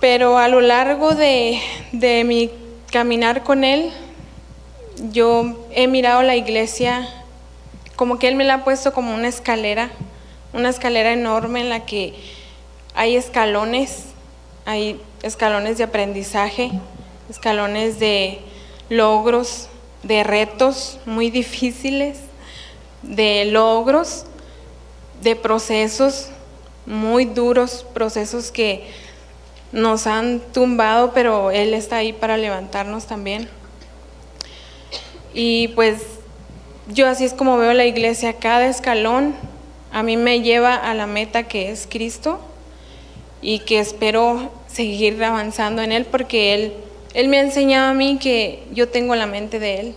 [0.00, 1.58] Pero a lo largo de,
[1.92, 2.50] de mi
[2.90, 3.90] caminar con él,
[5.12, 7.08] yo he mirado la iglesia
[7.96, 9.90] como que él me la ha puesto como una escalera,
[10.52, 12.14] una escalera enorme en la que
[12.94, 14.04] hay escalones,
[14.66, 16.70] hay escalones de aprendizaje,
[17.28, 18.40] escalones de
[18.88, 19.68] logros,
[20.02, 22.18] de retos muy difíciles,
[23.02, 24.26] de logros,
[25.22, 26.28] de procesos
[26.84, 28.86] muy duros, procesos que
[29.72, 33.48] nos han tumbado, pero Él está ahí para levantarnos también.
[35.34, 36.15] Y pues
[36.88, 39.34] yo así es como veo la iglesia, cada escalón
[39.92, 42.40] a mí me lleva a la meta que es Cristo
[43.42, 46.72] y que espero seguir avanzando en Él porque Él,
[47.14, 49.94] Él me ha enseñado a mí que yo tengo la mente de Él,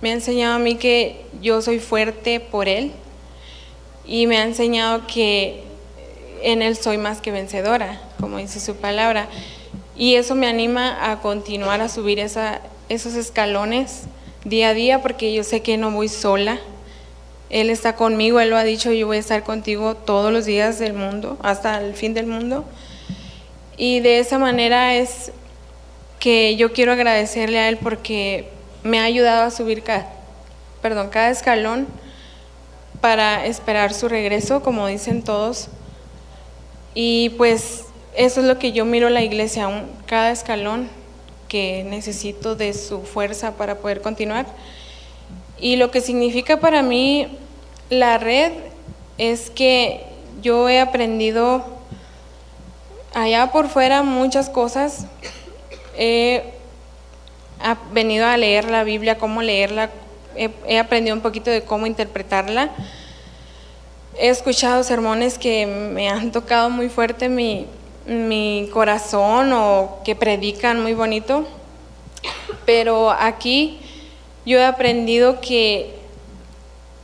[0.00, 2.92] me ha enseñado a mí que yo soy fuerte por Él
[4.06, 5.64] y me ha enseñado que
[6.42, 9.28] en Él soy más que vencedora, como dice su palabra.
[9.96, 14.06] Y eso me anima a continuar a subir esos escalones
[14.44, 16.58] día a día porque yo sé que no voy sola.
[17.50, 20.78] Él está conmigo, Él lo ha dicho, yo voy a estar contigo todos los días
[20.78, 22.64] del mundo, hasta el fin del mundo.
[23.76, 25.32] Y de esa manera es
[26.18, 28.48] que yo quiero agradecerle a él porque
[28.84, 30.08] me ha ayudado a subir cada,
[30.80, 31.88] perdón, cada escalón
[33.00, 35.68] para esperar su regreso, como dicen todos.
[36.94, 39.68] Y pues eso es lo que yo miro la iglesia,
[40.06, 40.88] cada escalón
[41.52, 44.46] que necesito de su fuerza para poder continuar.
[45.60, 47.28] Y lo que significa para mí
[47.90, 48.52] la red
[49.18, 50.00] es que
[50.40, 51.62] yo he aprendido
[53.12, 55.04] allá por fuera muchas cosas.
[55.94, 56.42] He
[57.92, 59.90] venido a leer la Biblia, cómo leerla,
[60.34, 62.70] he, aprendido un poquito de cómo interpretarla.
[64.18, 67.66] He escuchado sermones que me han tocado muy fuerte mi,
[68.06, 71.46] mi corazón o que predican muy bonito,
[72.64, 73.80] pero aquí
[74.44, 75.94] yo he aprendido que,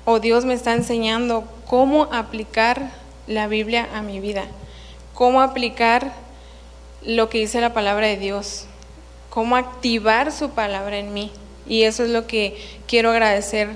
[0.05, 2.91] o Dios me está enseñando cómo aplicar
[3.27, 4.45] la Biblia a mi vida,
[5.15, 6.13] cómo aplicar
[7.03, 8.67] lo que dice la palabra de Dios,
[9.31, 11.31] cómo activar su palabra en mí.
[11.67, 13.69] Y eso es lo que quiero agradecer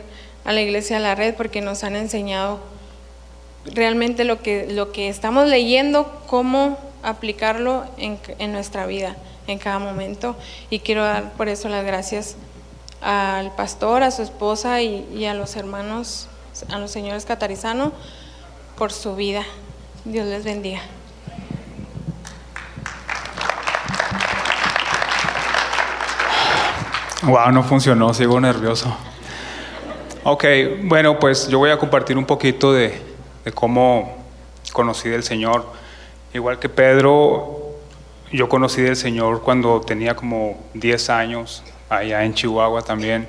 [0.45, 2.59] a la Iglesia de la Red porque nos han enseñado
[3.67, 9.79] realmente lo que, lo que estamos leyendo, cómo aplicarlo en, en nuestra vida en cada
[9.79, 10.37] momento.
[10.71, 12.37] Y quiero dar por eso las gracias
[13.01, 16.29] al pastor, a su esposa y, a los hermanos,
[16.71, 17.93] a los señores Catarizano
[18.79, 19.43] por su vida.
[20.05, 20.81] Dios les bendiga.
[27.23, 28.97] Wow, no funcionó, sigo nervioso.
[30.25, 30.45] Ok,
[30.83, 33.01] bueno, pues yo voy a compartir un poquito de,
[33.45, 34.17] de cómo
[34.73, 35.82] conocí del Señor.
[36.35, 37.75] Igual que Pedro,
[38.33, 43.29] yo conocí del Señor cuando tenía como 10 años, allá en Chihuahua también.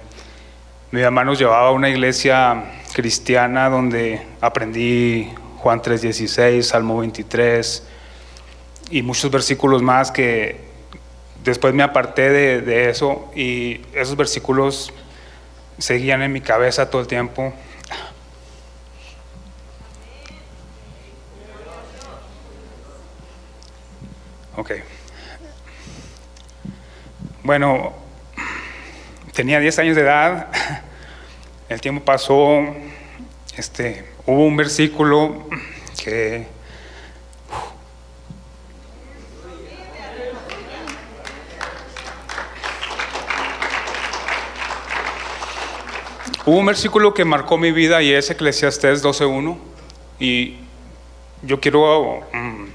[0.92, 5.28] Mi mamá nos llevaba a una iglesia cristiana donde aprendí
[5.58, 7.86] Juan 3:16, Salmo 23
[8.90, 10.62] y muchos versículos más que
[11.44, 14.94] después me aparté de, de, eso y esos versículos
[15.78, 17.54] seguían en mi cabeza todo el tiempo.
[24.56, 24.72] Ok.
[27.44, 27.94] Bueno,
[29.34, 30.48] tenía 10 años de edad,
[31.70, 32.64] el tiempo pasó,
[33.58, 35.50] este, Hubo un versículo
[36.02, 36.48] que
[46.46, 49.58] Hubo un versículo que marcó mi vida y es Eclesiastés 12.1
[50.20, 50.58] y
[51.42, 52.66] yo quiero mm,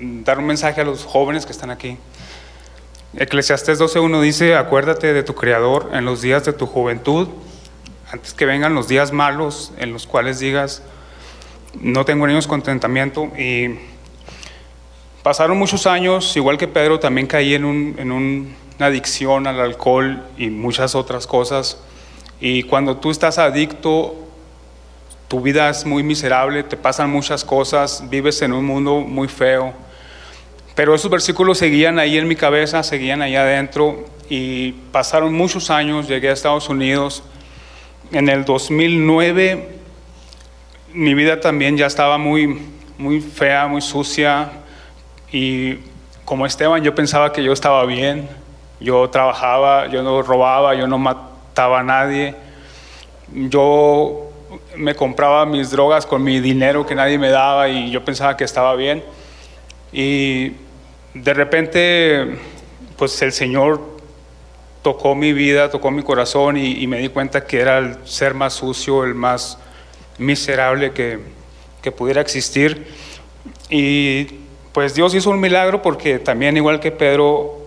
[0.00, 1.96] dar un mensaje a los jóvenes que están aquí.
[3.14, 7.28] Eclesiastés 12.1 dice, acuérdate de tu Creador en los días de tu juventud
[8.10, 10.82] antes que vengan los días malos en los cuales digas,
[11.80, 13.30] no tengo niños contentamiento.
[13.36, 13.78] Y
[15.22, 20.94] pasaron muchos años, igual que Pedro, también caí en, una adicción al alcohol y muchas
[20.94, 21.78] otras cosas.
[22.40, 24.14] Y cuando tú estás adicto,
[25.26, 29.74] tu vida es muy miserable, te pasan muchas cosas, vives en un mundo muy feo.
[30.78, 36.06] Pero esos versículos seguían ahí en mi cabeza, seguían ahí adentro y pasaron muchos años,
[36.06, 37.24] llegué a Estados Unidos.
[38.12, 39.70] En el 2009
[40.92, 42.62] mi vida también ya estaba muy,
[42.96, 44.52] muy fea, muy sucia
[45.32, 45.78] y
[46.24, 48.28] como Esteban yo pensaba que yo estaba bien,
[48.78, 52.36] yo trabajaba, yo no robaba, yo no mataba a nadie,
[53.32, 54.30] yo
[54.76, 58.44] me compraba mis drogas con mi dinero que nadie me daba y yo pensaba que
[58.44, 59.02] estaba bien.
[59.92, 60.52] Y
[61.14, 62.38] de repente
[62.96, 63.80] pues el Señor
[64.82, 68.54] tocó mi vida, tocó mi corazón y, me di cuenta que era el ser más
[68.54, 69.58] sucio, el más
[70.18, 71.20] miserable que,
[71.82, 72.86] que pudiera existir.
[73.70, 74.24] Y
[74.72, 77.58] pues Dios hizo un milagro porque también igual que Pedro,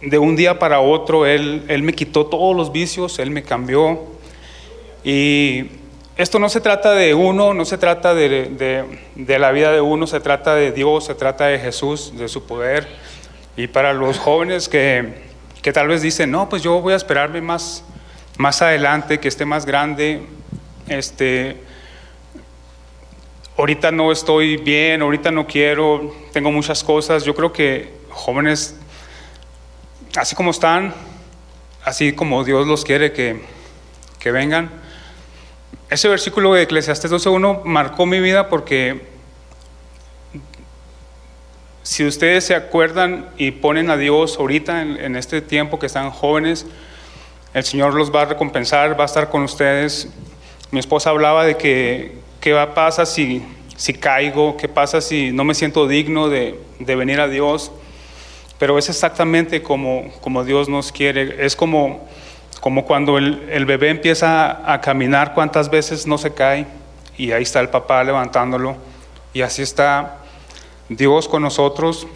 [0.00, 4.00] de un día para otro, Él, él me quitó todos los vicios, Él me cambió.
[5.04, 5.66] Y
[6.18, 8.84] esto no se trata de uno, no se trata de,
[9.16, 12.88] la vida de uno, se trata de Dios, se trata de Jesús, de su poder.
[13.56, 15.14] Y para los jóvenes que,
[15.62, 17.84] que tal vez dicen, no, pues yo voy a esperarme más,
[18.36, 20.22] más adelante, que esté más grande,
[20.88, 21.56] este,
[23.56, 27.22] ahorita no estoy bien, ahorita no quiero, tengo muchas cosas.
[27.22, 28.74] Yo creo que jóvenes,
[30.16, 30.92] así como están,
[31.84, 33.40] así como Dios los quiere que,
[34.18, 34.87] que vengan.
[35.90, 39.06] Ese versículo de Eclesiastes 12.1 marcó mi vida porque
[41.82, 46.66] si ustedes se acuerdan y ponen a Dios ahorita en, este tiempo que están jóvenes,
[47.54, 50.08] el Señor los va a recompensar, va a estar con ustedes.
[50.70, 53.42] Mi esposa hablaba de que qué pasa si,
[53.78, 57.72] si caigo, qué pasa si no me siento digno de, venir a Dios,
[58.58, 61.46] pero es exactamente como, como Dios nos quiere.
[61.46, 62.06] Es como,
[62.60, 66.66] como cuando el, el bebé empieza a caminar, cuántas veces no se cae
[67.16, 68.76] y ahí está el papá levantándolo.
[69.34, 70.18] Y así está
[70.88, 72.06] Dios con nosotros.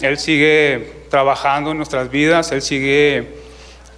[0.00, 3.38] Él sigue trabajando en nuestras vidas, Él sigue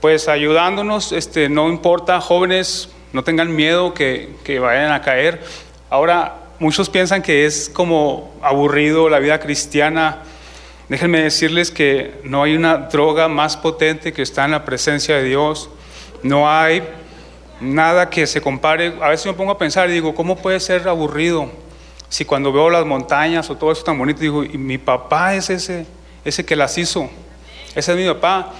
[0.00, 5.42] pues ayudándonos, este, no importa, jóvenes, no tengan miedo que, que vayan a caer.
[5.90, 10.22] Ahora, muchos piensan que es como aburrido la vida cristiana.
[10.88, 15.24] Déjenme decirles que no hay una droga más potente que está en la presencia de
[15.24, 15.68] Dios.
[16.22, 16.82] No hay
[17.60, 18.94] nada que se compare.
[19.00, 21.50] A veces me pongo a pensar y digo, ¿cómo puede ser aburrido?
[22.08, 25.50] Si cuando veo las montañas o todo eso tan bonito, digo, y mi papá es
[25.50, 25.86] ese,
[26.24, 27.08] ese que las hizo.
[27.74, 28.52] Ese es mi papá.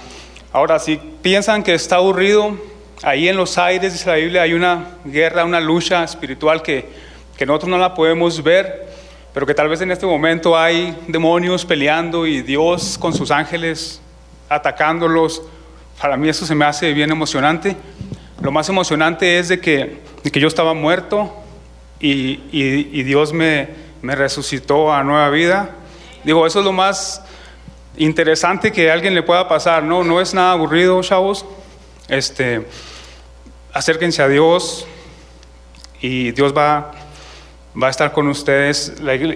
[0.53, 2.57] Ahora, si piensan que está aburrido,
[3.03, 6.87] ahí en los aires, dice la hay una guerra, una lucha espiritual que,
[7.37, 8.89] que nosotros no la podemos ver,
[9.33, 14.01] pero que tal vez en este momento hay demonios peleando y Dios con sus ángeles
[14.49, 15.41] atacándolos.
[16.01, 17.77] Para mí eso se me hace bien emocionante.
[18.41, 21.31] Lo más emocionante es de que, que yo estaba muerto
[21.99, 23.69] y, y, Dios me,
[24.01, 25.69] me resucitó a nueva vida.
[26.23, 27.21] Digo, eso es lo más
[27.97, 30.03] interesante que a alguien le pueda pasar, ¿no?
[30.03, 31.45] No es nada aburrido, chavos.
[32.07, 32.65] Este,
[33.71, 34.87] acérquense a Dios
[36.01, 36.93] y Dios va,
[37.81, 38.93] va a estar con ustedes.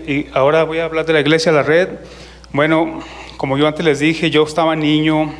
[0.08, 1.90] Y ahora voy a hablar de la iglesia La Red.
[2.52, 3.02] Bueno,
[3.38, 5.32] como yo antes les dije, yo estaba niño,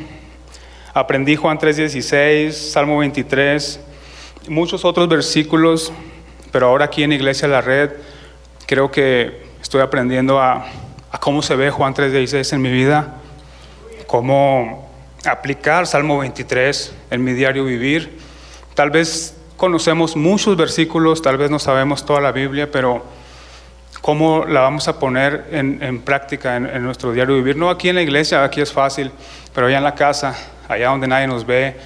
[0.96, 3.80] aprendí Juan 3:16, Salmo 23,
[4.48, 5.92] muchos otros versículos,
[6.50, 7.90] pero ahora aquí en Iglesia La Red
[8.64, 10.64] creo que estoy aprendiendo a,
[11.12, 13.16] a cómo se ve Juan 3:16 en mi vida,
[14.06, 14.88] cómo
[15.26, 18.18] aplicar Salmo 23 en mi diario vivir.
[18.72, 23.04] Tal vez conocemos muchos versículos, tal vez no sabemos toda la Biblia, pero
[24.00, 27.58] cómo la vamos a poner en, en práctica en, en nuestro diario vivir.
[27.58, 29.10] No aquí en la iglesia, aquí es fácil,
[29.54, 30.34] pero allá en la casa,
[30.68, 31.76] allá donde nadie nos ve,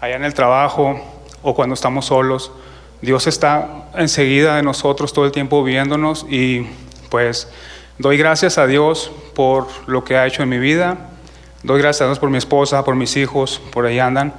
[0.00, 1.00] allá en el trabajo
[1.42, 2.50] o cuando estamos solos.
[3.00, 6.66] Dios está enseguida de nosotros todo el tiempo viéndonos y
[7.10, 7.48] pues
[7.98, 10.96] doy gracias a Dios por lo que ha hecho en mi vida.
[11.62, 14.34] Doy gracias a Dios por mi esposa, por mis hijos, por ahí andan.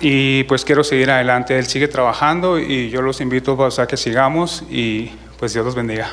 [0.00, 1.58] Y pues quiero seguir adelante.
[1.58, 5.74] Él sigue trabajando y yo los invito pues, a que sigamos y pues Dios los
[5.74, 6.10] bendiga.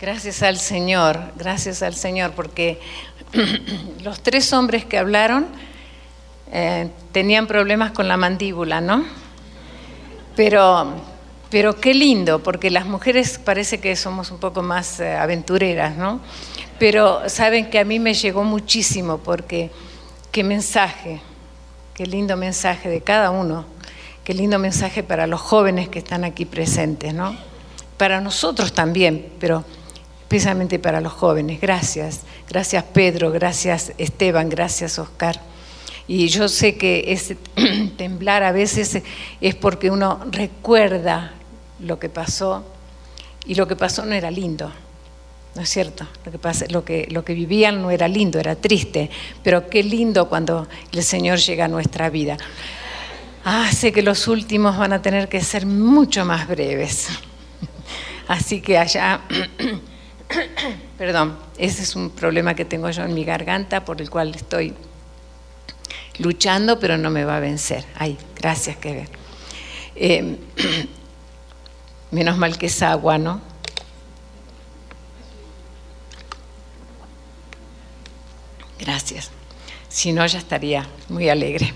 [0.00, 2.80] Gracias al Señor, gracias al Señor, porque
[4.02, 5.46] los tres hombres que hablaron
[6.50, 9.04] eh, tenían problemas con la mandíbula, ¿no?
[10.34, 10.94] Pero,
[11.50, 16.20] pero qué lindo, porque las mujeres parece que somos un poco más eh, aventureras, ¿no?
[16.78, 19.70] Pero saben que a mí me llegó muchísimo, porque
[20.32, 21.20] qué mensaje,
[21.92, 23.66] qué lindo mensaje de cada uno,
[24.24, 27.36] qué lindo mensaje para los jóvenes que están aquí presentes, ¿no?
[27.98, 29.62] Para nosotros también, pero
[30.30, 31.60] especialmente para los jóvenes.
[31.60, 35.40] Gracias, gracias Pedro, gracias Esteban, gracias Oscar.
[36.06, 37.36] Y yo sé que ese
[37.96, 39.02] temblar a veces
[39.40, 41.32] es porque uno recuerda
[41.80, 42.64] lo que pasó
[43.44, 44.70] y lo que pasó no era lindo.
[45.56, 46.06] ¿No es cierto?
[46.24, 49.10] Lo que, lo, que, lo que vivían no era lindo, era triste,
[49.42, 52.36] pero qué lindo cuando el Señor llega a nuestra vida.
[53.44, 57.08] Ah, sé que los últimos van a tener que ser mucho más breves.
[58.28, 59.22] Así que allá
[60.98, 64.74] Perdón, ese es un problema que tengo yo en mi garganta por el cual estoy
[66.18, 67.84] luchando, pero no me va a vencer.
[67.96, 69.08] Ay, gracias, ver.
[69.96, 70.36] Eh,
[72.10, 73.40] menos mal que es agua, ¿no?
[78.78, 79.30] Gracias.
[79.88, 81.74] Si no, ya estaría muy alegre.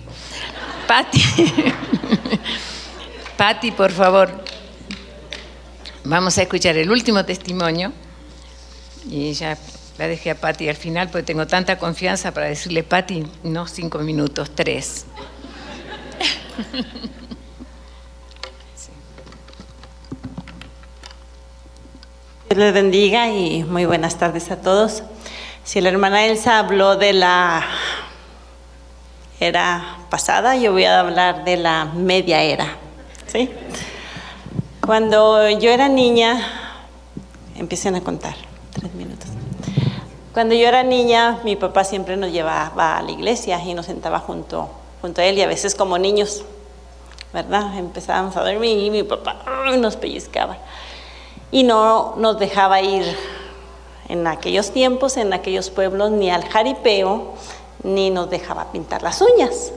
[0.86, 1.22] Patti,
[3.36, 4.44] Patti, por favor,
[6.04, 7.92] vamos a escuchar el último testimonio
[9.08, 9.58] y ya
[9.98, 13.98] la dejé a Patti al final porque tengo tanta confianza para decirle, Patti, no cinco
[13.98, 15.06] minutos, tres.
[22.48, 25.02] Dios les bendiga y muy buenas tardes a todos.
[25.64, 27.64] Si la hermana Elsa habló de la
[29.40, 32.76] era pasada, yo voy a hablar de la media era.
[33.26, 33.50] ¿sí?
[34.80, 36.40] Cuando yo era niña,
[37.56, 38.34] empiecen a contar,
[40.32, 44.18] Cuando yo era niña, mi papá siempre nos llevaba a la iglesia y nos sentaba
[44.18, 44.68] junto,
[45.00, 46.44] junto a él y a veces como niños,
[47.32, 47.78] ¿verdad?
[47.78, 49.36] Empezábamos a dormir y mi papá
[49.78, 50.58] nos pellizcaba
[51.50, 53.04] y no nos dejaba ir
[54.08, 57.34] en aquellos tiempos, en aquellos pueblos, ni al jaripeo,
[57.82, 59.72] ni nos dejaba pintar las uñas.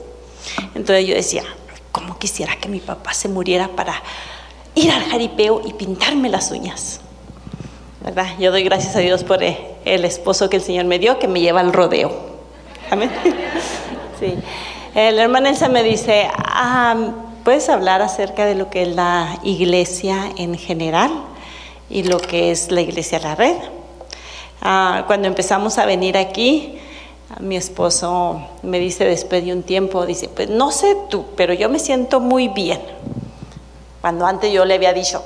[0.74, 1.44] Entonces yo decía,
[1.92, 4.02] ¿cómo quisiera que mi papá se muriera para
[4.78, 7.00] ir al jaripeo y pintarme las uñas.
[8.00, 8.26] ¿Verdad?
[8.38, 11.28] Yo doy gracias a Dios por eh, el esposo que el Señor me dio, que
[11.28, 12.12] me lleva al rodeo.
[12.90, 13.10] Amén.
[14.18, 14.34] Sí.
[14.94, 16.96] La hermana Elsa me dice, ah,
[17.44, 21.12] ¿puedes hablar acerca de lo que es la iglesia en general
[21.88, 23.54] y lo que es la iglesia La Red?
[24.60, 26.80] Ah, cuando empezamos a venir aquí,
[27.38, 31.68] mi esposo me dice después de un tiempo, dice, pues no sé tú, pero yo
[31.68, 32.80] me siento muy bien.
[34.00, 35.22] Cuando antes yo le había dicho,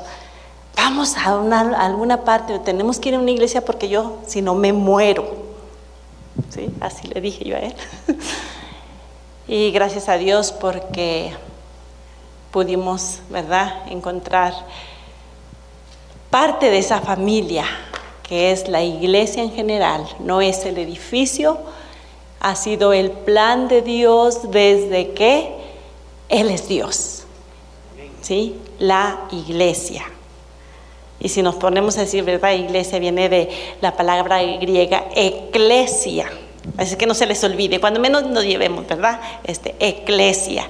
[0.76, 1.34] vamos a,
[1.84, 5.42] alguna parte, tenemos que ir a una iglesia porque yo, si no, me muero.
[6.50, 6.68] ¿Sí?
[6.80, 7.74] Así le dije yo a él.
[9.48, 11.32] y gracias a Dios porque
[12.50, 14.54] pudimos, ¿verdad?, encontrar
[16.30, 17.64] parte de esa familia
[18.22, 21.58] que es la iglesia en general, no es el edificio,
[22.40, 25.54] ha sido el plan de Dios desde que
[26.28, 27.24] Él es Dios.
[28.20, 28.56] ¿Sí?
[28.78, 30.04] La iglesia.
[31.22, 32.50] Y si nos ponemos a decir, ¿verdad?
[32.52, 33.48] Iglesia viene de
[33.80, 36.28] la palabra griega eclesia.
[36.76, 39.20] Así que no se les olvide, cuando menos nos llevemos, ¿verdad?
[39.44, 40.66] Este, eclesia.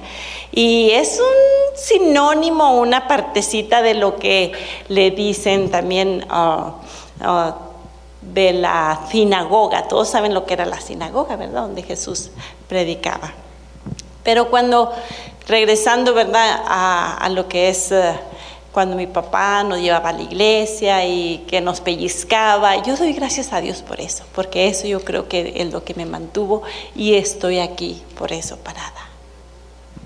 [0.51, 4.51] Y es un sinónimo, una partecita de lo que
[4.89, 7.53] le dicen también uh, uh,
[8.21, 9.87] de la sinagoga.
[9.87, 11.63] Todos saben lo que era la sinagoga, ¿verdad?
[11.63, 12.29] Donde Jesús
[12.67, 13.33] predicaba.
[14.23, 14.93] Pero cuando,
[15.47, 16.61] regresando, ¿verdad?
[16.67, 18.13] A, lo que es eh,
[18.73, 23.53] cuando mi papá nos llevaba a la iglesia y que nos pellizcaba, yo doy gracias
[23.53, 26.63] a Dios por eso, porque eso yo creo que es lo que me mantuvo
[26.95, 29.09] y estoy aquí por eso parada.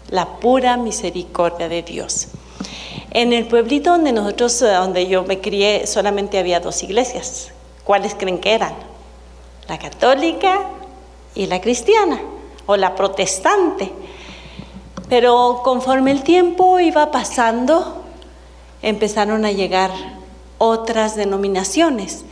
[0.10, 2.28] La pura misericordia de Dios.
[3.12, 7.52] En el pueblito donde nosotros, eh, donde yo me crié, solamente había dos iglesias,
[7.88, 8.74] ¿Cuáles creen que eran?
[9.70, 10.60] La católica
[11.36, 12.20] y la cristiana
[12.66, 13.94] o la protestante.
[15.08, 18.04] Pero conforme el tiempo iba pasando,
[18.82, 19.92] empezaron a llegar
[20.58, 22.26] otras denominaciones.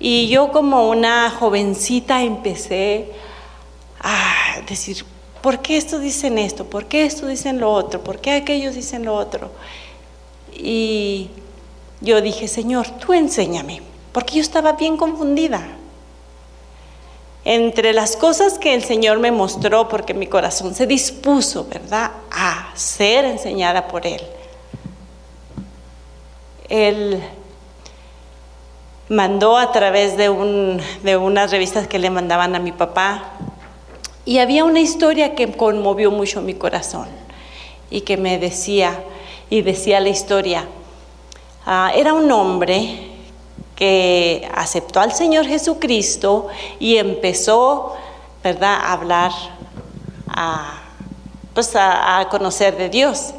[0.00, 3.10] Y yo como una jovencita empecé
[4.00, 5.04] a decir,
[5.42, 6.64] ¿por qué estos dicen esto?
[6.64, 8.02] ¿Por qué estos dicen lo otro?
[8.02, 9.50] ¿Por qué aquellos dicen lo otro?
[10.54, 11.30] Y
[12.00, 15.66] yo dije, Señor, tú enséñame porque yo estaba bien confundida.
[17.44, 22.72] Entre las cosas que el Señor me mostró, porque mi corazón se dispuso, ¿verdad?, a
[22.74, 24.20] ser enseñada por Él.
[26.68, 27.22] Él
[29.08, 33.32] mandó a través de, un, de unas revistas que le mandaban a mi papá,
[34.24, 37.08] y había una historia que conmovió mucho mi corazón,
[37.90, 39.02] y que me decía,
[39.48, 40.66] y decía la historia,
[41.64, 43.08] ah, era un hombre
[43.78, 46.48] que aceptó al Señor Jesucristo
[46.80, 47.94] y empezó,
[48.42, 49.30] ¿verdad?, a hablar,
[50.26, 50.82] a,
[51.54, 53.34] pues a, conocer de Dios.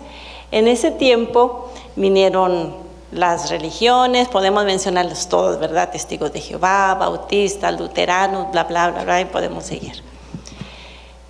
[0.52, 2.74] En ese tiempo vinieron
[3.12, 5.92] las religiones, podemos mencionarlos todos, ¿verdad?
[5.92, 10.04] Testigos de Jehová, bautistas, luteranos, bla, bla, bla, bla, y podemos seguir.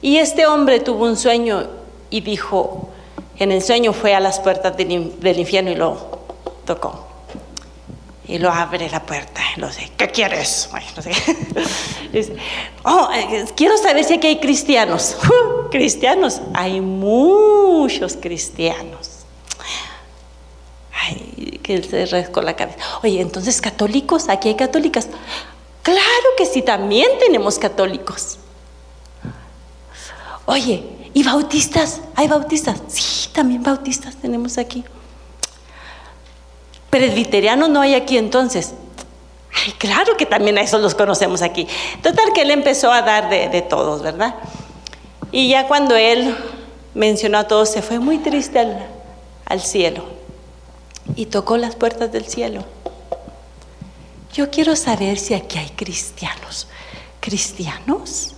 [0.01, 1.67] Y este hombre tuvo un sueño
[2.09, 2.89] y dijo,
[3.37, 5.97] en el sueño fue a las puertas del infierno y lo
[6.65, 7.09] tocó
[8.29, 9.41] y lo abre la puerta.
[9.57, 10.69] Lo dice, ¿qué quieres?
[12.13, 12.35] dice,
[12.83, 15.17] oh, eh, quiero saber si aquí hay cristianos.
[15.71, 19.08] cristianos, hay muchos cristianos.
[21.01, 22.79] Ay, que se rascó la cabeza.
[23.03, 25.07] Oye, entonces católicos, aquí hay católicas.
[25.83, 28.37] Claro que sí, también tenemos católicos.
[30.45, 30.83] Oye,
[31.13, 32.01] ¿y bautistas?
[32.15, 32.81] ¿Hay bautistas?
[32.87, 34.83] Sí, también bautistas tenemos aquí.
[36.89, 38.73] Presbiterianos no hay aquí entonces.
[39.53, 41.67] Ay, claro que también a esos los conocemos aquí.
[42.01, 44.35] Total que él empezó a dar de, todos, ¿verdad?
[45.31, 46.35] Y ya cuando él
[46.93, 48.59] mencionó a todos, se fue muy triste
[49.45, 50.18] al cielo
[51.15, 52.65] y tocó las puertas del cielo.
[54.33, 56.67] Yo quiero saber si aquí hay cristianos.
[57.19, 58.35] ¿Cristianos?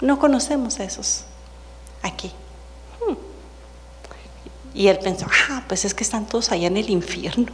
[0.00, 1.24] No conocemos a esos
[2.02, 2.32] aquí.
[3.06, 3.14] Hmm.
[4.74, 7.46] Y él pensó, ah, pues es que están todos allá en el infierno.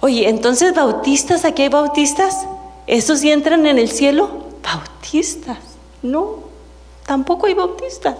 [0.00, 2.46] Oye, entonces bautistas, aquí hay bautistas.
[2.86, 4.46] ¿Estos sí entran en el cielo?
[4.62, 5.58] Bautistas.
[6.02, 6.44] No,
[7.06, 8.16] tampoco hay bautistas.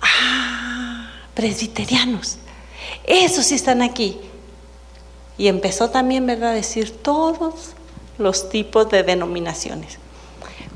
[0.00, 2.38] Ah, presbiterianos.
[3.08, 4.20] Esos sí están aquí.
[5.38, 7.72] Y empezó también, ¿verdad?, a decir todos
[8.18, 9.98] los tipos de denominaciones.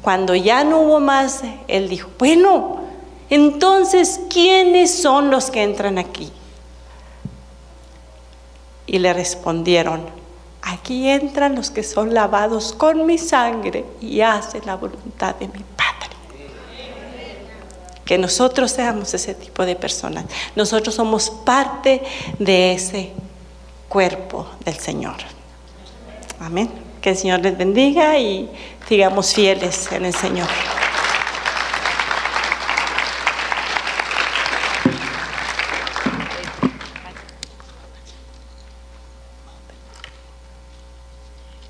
[0.00, 2.80] Cuando ya no hubo más, él dijo, bueno,
[3.28, 6.32] entonces, ¿quiénes son los que entran aquí?
[8.86, 10.06] Y le respondieron,
[10.62, 15.64] aquí entran los que son lavados con mi sangre y hacen la voluntad de mi
[15.76, 16.01] Padre.
[18.04, 20.24] Que nosotros seamos ese tipo de personas.
[20.56, 22.02] Nosotros somos parte
[22.38, 23.12] de ese
[23.88, 25.16] cuerpo del Señor.
[26.40, 26.70] Amén.
[27.00, 28.50] Que el Señor les bendiga y
[28.88, 30.48] sigamos fieles en el Señor.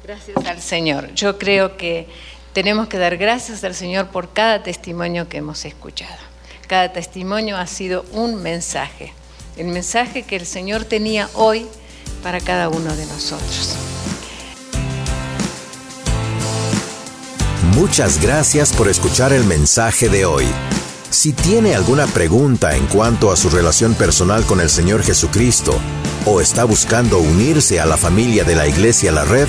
[0.04, 1.14] Gracias al Señor.
[1.14, 2.08] Yo creo que
[2.52, 6.18] tenemos que dar gracias al Señor por cada testimonio que hemos escuchado.
[6.66, 9.12] Cada testimonio ha sido un mensaje.
[9.56, 11.66] El mensaje que el Señor tenía hoy
[12.22, 13.76] para cada uno de nosotros.
[17.74, 20.46] Muchas gracias por escuchar el mensaje de hoy.
[21.10, 25.78] Si tiene alguna pregunta en cuanto a su relación personal con el Señor Jesucristo
[26.24, 29.48] o está buscando unirse a la familia de la Iglesia La Red,